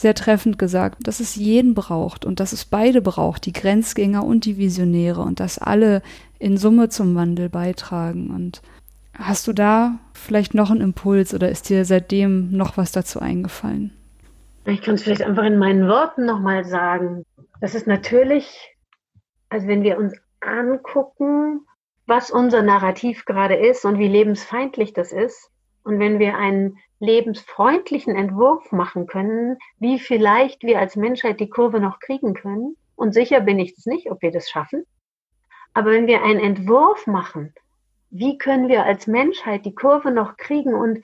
[0.00, 4.46] sehr treffend gesagt, dass es jeden braucht und dass es beide braucht, die Grenzgänger und
[4.46, 6.00] die Visionäre und dass alle
[6.38, 8.30] in Summe zum Wandel beitragen.
[8.30, 8.62] Und
[9.14, 13.92] hast du da vielleicht noch einen Impuls oder ist dir seitdem noch was dazu eingefallen?
[14.64, 17.24] Ich kann es vielleicht einfach in meinen Worten nochmal sagen.
[17.60, 18.69] Das ist natürlich,
[19.51, 21.66] also wenn wir uns angucken,
[22.07, 25.51] was unser Narrativ gerade ist und wie lebensfeindlich das ist,
[25.82, 31.80] und wenn wir einen lebensfreundlichen Entwurf machen können, wie vielleicht wir als Menschheit die Kurve
[31.80, 34.84] noch kriegen können, und sicher bin ich es nicht, ob wir das schaffen,
[35.72, 37.55] aber wenn wir einen Entwurf machen,
[38.11, 41.03] wie können wir als Menschheit die Kurve noch kriegen und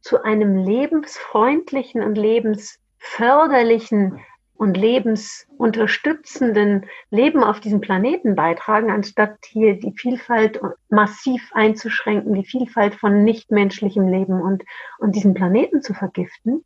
[0.00, 4.20] zu einem lebensfreundlichen und lebensförderlichen
[4.58, 12.94] und lebensunterstützenden Leben auf diesem Planeten beitragen, anstatt hier die Vielfalt massiv einzuschränken, die Vielfalt
[12.94, 14.64] von nichtmenschlichem Leben und,
[14.98, 16.64] und diesen Planeten zu vergiften.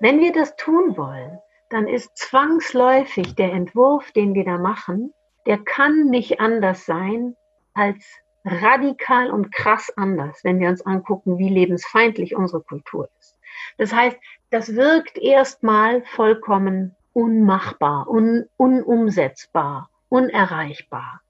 [0.00, 1.38] Wenn wir das tun wollen,
[1.70, 5.12] dann ist zwangsläufig der Entwurf, den wir da machen,
[5.46, 7.36] der kann nicht anders sein
[7.74, 8.04] als
[8.44, 13.36] radikal und krass anders, wenn wir uns angucken, wie lebensfeindlich unsere Kultur ist.
[13.78, 14.16] Das heißt,
[14.50, 21.20] das wirkt erstmal vollkommen unmachbar, un, unumsetzbar, unerreichbar.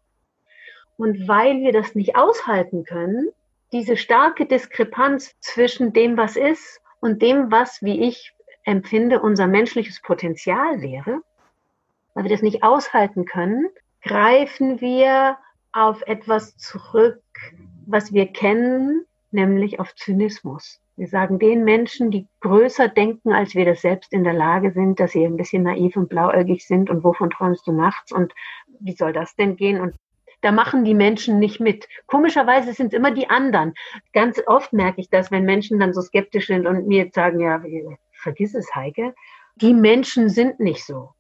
[0.97, 3.29] Und weil wir das nicht aushalten können,
[3.73, 8.33] diese starke Diskrepanz zwischen dem, was ist und dem, was, wie ich
[8.65, 11.21] empfinde, unser menschliches Potenzial wäre,
[12.15, 13.69] weil wir das nicht aushalten können,
[14.03, 15.39] greifen wir
[15.73, 17.23] auf etwas zurück,
[17.87, 19.05] was wir kennen,
[19.37, 20.81] nämlich auf Zynismus.
[20.97, 24.99] Wir sagen den Menschen, die größer denken, als wir das selbst in der Lage sind,
[24.99, 28.33] dass sie ein bisschen naiv und blauäugig sind und wovon träumst du nachts und
[28.81, 29.81] wie soll das denn gehen?
[29.81, 29.95] Und
[30.41, 31.87] da machen die Menschen nicht mit.
[32.07, 33.75] Komischerweise sind es immer die anderen.
[34.13, 37.63] Ganz oft merke ich das, wenn Menschen dann so skeptisch sind und mir sagen, ja,
[38.13, 39.15] vergiss es, Heike.
[39.57, 41.11] Die Menschen sind nicht so.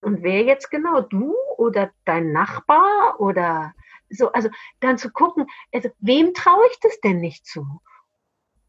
[0.00, 3.74] Und wer jetzt genau, du oder dein Nachbar oder
[4.10, 4.48] so, also
[4.80, 7.80] dann zu gucken, also wem traue ich das denn nicht zu?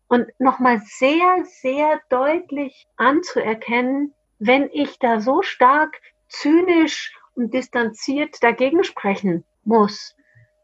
[0.10, 5.96] und nochmal sehr, sehr deutlich anzuerkennen, wenn ich da so stark
[6.28, 10.16] zynisch und distanziert dagegen sprechen muss,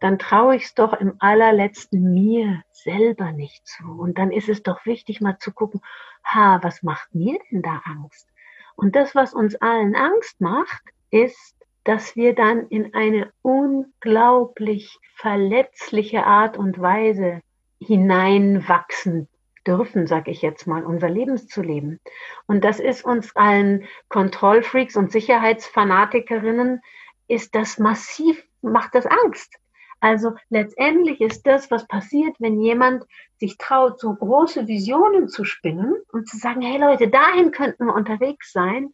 [0.02, 3.84] dann traue ich es doch im allerletzten mir selber nicht zu.
[3.84, 5.82] Und dann ist es doch wichtig, mal zu gucken,
[6.24, 8.28] ha, was macht mir denn da Angst?
[8.76, 11.56] Und das, was uns allen Angst macht, ist,
[11.86, 17.42] dass wir dann in eine unglaublich verletzliche Art und Weise
[17.80, 19.30] hineinwachsen
[19.66, 22.00] dürfen, sag ich jetzt mal, unser Leben zu leben.
[22.48, 26.82] Und das ist uns allen Kontrollfreaks und Sicherheitsfanatikerinnen,
[27.28, 29.56] ist das massiv, macht das Angst.
[30.00, 33.06] Also letztendlich ist das, was passiert, wenn jemand
[33.38, 37.96] sich traut, so große Visionen zu spinnen und zu sagen, hey Leute, dahin könnten wir
[37.96, 38.92] unterwegs sein.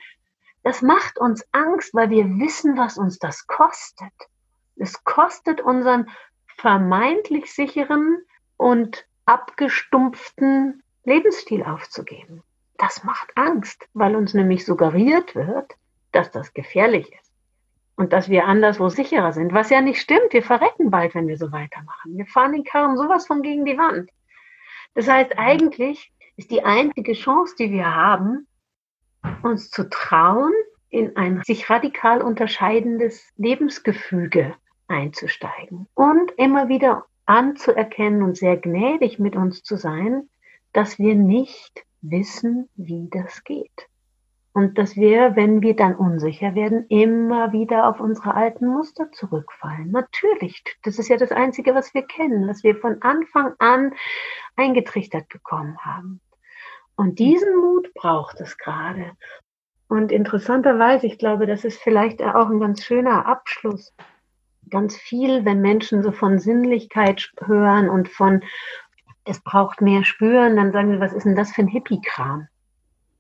[0.64, 4.14] Das macht uns Angst, weil wir wissen, was uns das kostet.
[4.76, 6.10] Es kostet unseren
[6.58, 8.22] vermeintlich sicheren
[8.58, 12.44] und abgestumpften Lebensstil aufzugeben.
[12.78, 15.74] Das macht Angst, weil uns nämlich suggeriert wird,
[16.12, 17.32] dass das gefährlich ist
[17.96, 20.32] und dass wir anderswo sicherer sind, was ja nicht stimmt.
[20.34, 22.18] Wir verrecken bald, wenn wir so weitermachen.
[22.18, 24.10] Wir fahren den Karren sowas von gegen die Wand.
[24.96, 28.48] Das heißt, eigentlich ist die einzige Chance, die wir haben,
[29.44, 30.54] uns zu trauen,
[30.90, 34.56] in ein sich radikal unterscheidendes Lebensgefüge
[34.88, 40.30] einzusteigen und immer wieder anzuerkennen und sehr gnädig mit uns zu sein,
[40.74, 43.88] dass wir nicht wissen, wie das geht.
[44.54, 49.92] Und dass wir, wenn wir dann unsicher werden, immer wieder auf unsere alten Muster zurückfallen.
[49.92, 53.94] Natürlich, das ist ja das Einzige, was wir kennen, was wir von Anfang an
[54.58, 56.20] eingetrichtert bekommen haben.
[56.96, 59.12] Und diesen Mut braucht es gerade.
[59.88, 63.94] Und interessanterweise, ich glaube, das ist vielleicht auch ein ganz schöner Abschluss
[64.72, 68.42] ganz viel, wenn Menschen so von Sinnlichkeit hören und von
[69.24, 72.48] es braucht mehr Spüren, dann sagen wir, was ist denn das für ein Hippie-Kram?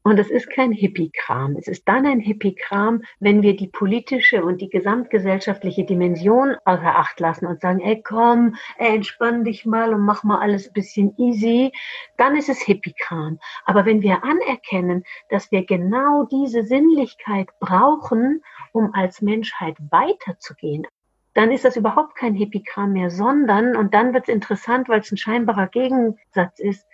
[0.03, 1.55] Und es ist kein Hippie-Kram.
[1.57, 7.19] Es ist dann ein Hippie-Kram, wenn wir die politische und die gesamtgesellschaftliche Dimension außer Acht
[7.19, 11.13] lassen und sagen, ey, komm, ey, entspann dich mal und mach mal alles ein bisschen
[11.17, 11.71] easy.
[12.17, 13.37] Dann ist es Hippie-Kram.
[13.65, 18.41] Aber wenn wir anerkennen, dass wir genau diese Sinnlichkeit brauchen,
[18.71, 20.87] um als Menschheit weiterzugehen,
[21.35, 25.11] dann ist das überhaupt kein Hippie-Kram mehr, sondern, und dann wird es interessant, weil es
[25.11, 26.87] ein scheinbarer Gegensatz ist,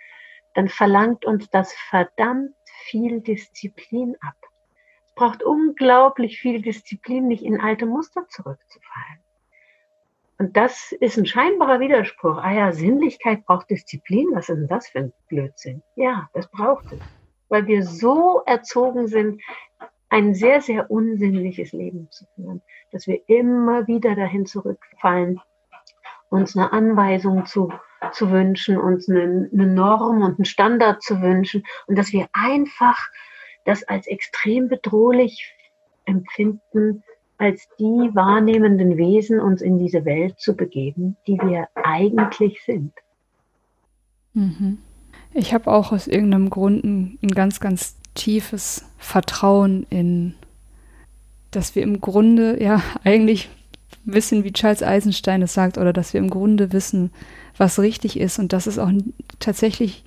[0.54, 2.52] dann verlangt uns das verdammt
[2.88, 4.36] viel Disziplin ab.
[5.06, 9.20] Es braucht unglaublich viel Disziplin, nicht in alte Muster zurückzufallen.
[10.38, 12.38] Und das ist ein scheinbarer Widerspruch.
[12.38, 14.28] Ah ja, Sinnlichkeit braucht Disziplin.
[14.32, 15.82] Was ist denn das für ein Blödsinn?
[15.96, 17.00] Ja, das braucht es.
[17.48, 19.42] Weil wir so erzogen sind,
[20.10, 22.62] ein sehr, sehr unsinnliches Leben zu führen,
[22.92, 25.40] dass wir immer wieder dahin zurückfallen,
[26.30, 27.72] uns eine Anweisung zu,
[28.12, 32.98] zu wünschen, uns eine, eine Norm und einen Standard zu wünschen und dass wir einfach
[33.64, 35.54] das als extrem bedrohlich
[36.04, 37.02] empfinden,
[37.38, 42.92] als die wahrnehmenden Wesen uns in diese Welt zu begeben, die wir eigentlich sind.
[44.34, 44.78] Mhm.
[45.34, 50.34] Ich habe auch aus irgendeinem Grund ein, ein ganz, ganz tiefes Vertrauen in,
[51.50, 53.48] dass wir im Grunde ja eigentlich
[54.12, 57.10] wissen, wie Charles Eisenstein es sagt, oder dass wir im Grunde wissen,
[57.56, 58.90] was richtig ist und dass es auch
[59.38, 60.04] tatsächlich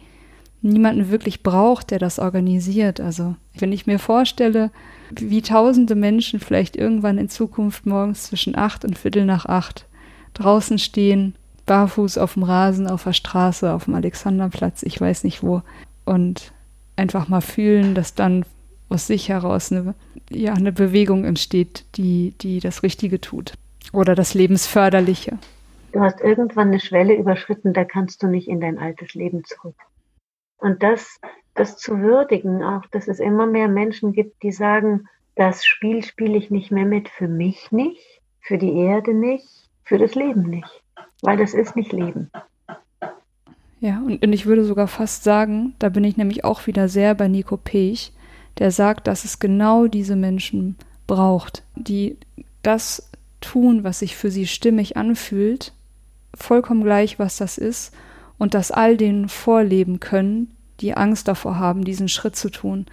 [0.61, 2.99] niemanden wirklich braucht, der das organisiert.
[2.99, 4.71] Also wenn ich mir vorstelle,
[5.11, 9.85] wie tausende Menschen vielleicht irgendwann in Zukunft morgens zwischen acht und Viertel nach acht
[10.33, 11.35] draußen stehen,
[11.65, 15.61] barfuß auf dem Rasen, auf der Straße, auf dem Alexanderplatz, ich weiß nicht wo,
[16.05, 16.53] und
[16.95, 18.45] einfach mal fühlen, dass dann
[18.89, 19.95] aus sich heraus eine,
[20.29, 23.53] ja, eine Bewegung entsteht, die, die das Richtige tut
[23.91, 25.37] oder das Lebensförderliche.
[25.91, 29.75] Du hast irgendwann eine Schwelle überschritten, da kannst du nicht in dein altes Leben zurück.
[30.57, 31.19] Und das,
[31.53, 36.37] das zu würdigen, auch dass es immer mehr Menschen gibt, die sagen, das Spiel spiele
[36.37, 39.47] ich nicht mehr mit, für mich nicht, für die Erde nicht,
[39.83, 40.83] für das Leben nicht,
[41.21, 42.31] weil das ist nicht Leben.
[43.79, 47.15] Ja, und, und ich würde sogar fast sagen, da bin ich nämlich auch wieder sehr
[47.15, 48.13] bei Nico Pech,
[48.59, 50.77] der sagt, dass es genau diese Menschen
[51.07, 52.17] braucht, die
[52.61, 53.11] das
[53.41, 55.73] tun, was sich für sie stimmig anfühlt,
[56.33, 57.93] vollkommen gleich, was das ist,
[58.37, 62.85] und das all denen vorleben können, die Angst davor haben, diesen Schritt zu tun.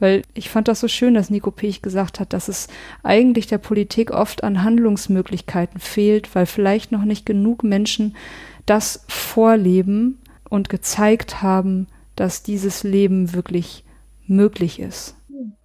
[0.00, 2.68] Weil ich fand das so schön, dass Nico Pech gesagt hat, dass es
[3.02, 8.16] eigentlich der Politik oft an Handlungsmöglichkeiten fehlt, weil vielleicht noch nicht genug Menschen
[8.66, 10.18] das vorleben,
[10.54, 13.84] und gezeigt haben, dass dieses Leben wirklich
[14.26, 15.16] möglich ist.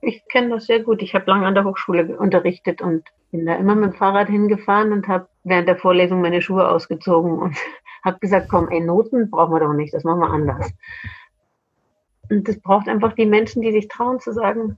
[0.02, 1.02] Ich kenne das sehr gut.
[1.02, 4.92] Ich habe lange an der Hochschule unterrichtet und bin da immer mit dem Fahrrad hingefahren
[4.92, 7.56] und habe während der Vorlesung meine Schuhe ausgezogen und
[8.04, 10.72] habe gesagt, komm, ey, Noten brauchen wir doch nicht, das machen wir anders.
[12.30, 14.78] Und es braucht einfach die Menschen, die sich trauen zu sagen,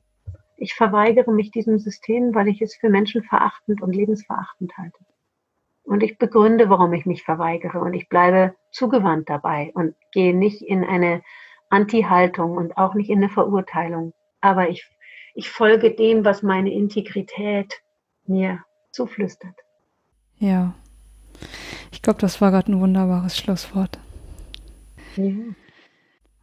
[0.57, 4.99] ich verweigere mich diesem System, weil ich es für menschenverachtend und lebensverachtend halte.
[5.83, 7.79] Und ich begründe, warum ich mich verweigere.
[7.79, 11.23] Und ich bleibe zugewandt dabei und gehe nicht in eine
[11.69, 14.13] Anti-Haltung und auch nicht in eine Verurteilung.
[14.41, 14.85] Aber ich,
[15.35, 17.81] ich folge dem, was meine Integrität
[18.25, 19.55] mir zuflüstert.
[20.39, 20.73] Ja.
[21.91, 23.99] Ich glaube, das war gerade ein wunderbares Schlusswort.
[25.15, 25.31] Ja.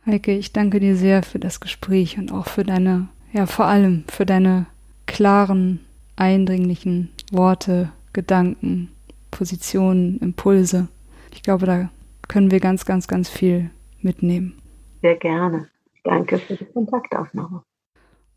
[0.06, 4.04] Heike, ich danke dir sehr für das Gespräch und auch für deine, ja, vor allem
[4.08, 4.66] für deine
[5.06, 5.80] klaren,
[6.16, 8.90] eindringlichen Worte, Gedanken,
[9.30, 10.88] Positionen, Impulse.
[11.32, 11.90] Ich glaube, da
[12.26, 13.70] können wir ganz, ganz, ganz viel
[14.00, 14.58] mitnehmen.
[15.02, 15.68] Sehr gerne.
[16.04, 17.62] Danke für die Kontaktaufnahme.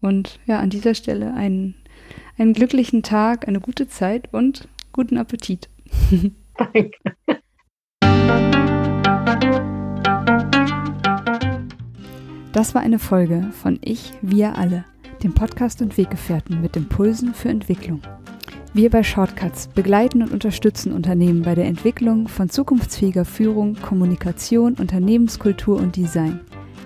[0.01, 1.75] Und ja, an dieser Stelle einen,
[2.37, 5.69] einen glücklichen Tag, eine gute Zeit und guten Appetit.
[6.57, 6.91] Danke.
[12.53, 14.83] Das war eine Folge von Ich, wir alle,
[15.23, 18.01] dem Podcast und Weggefährten mit Impulsen für Entwicklung.
[18.73, 25.77] Wir bei Shortcuts begleiten und unterstützen Unternehmen bei der Entwicklung von zukunftsfähiger Führung, Kommunikation, Unternehmenskultur
[25.77, 26.41] und Design.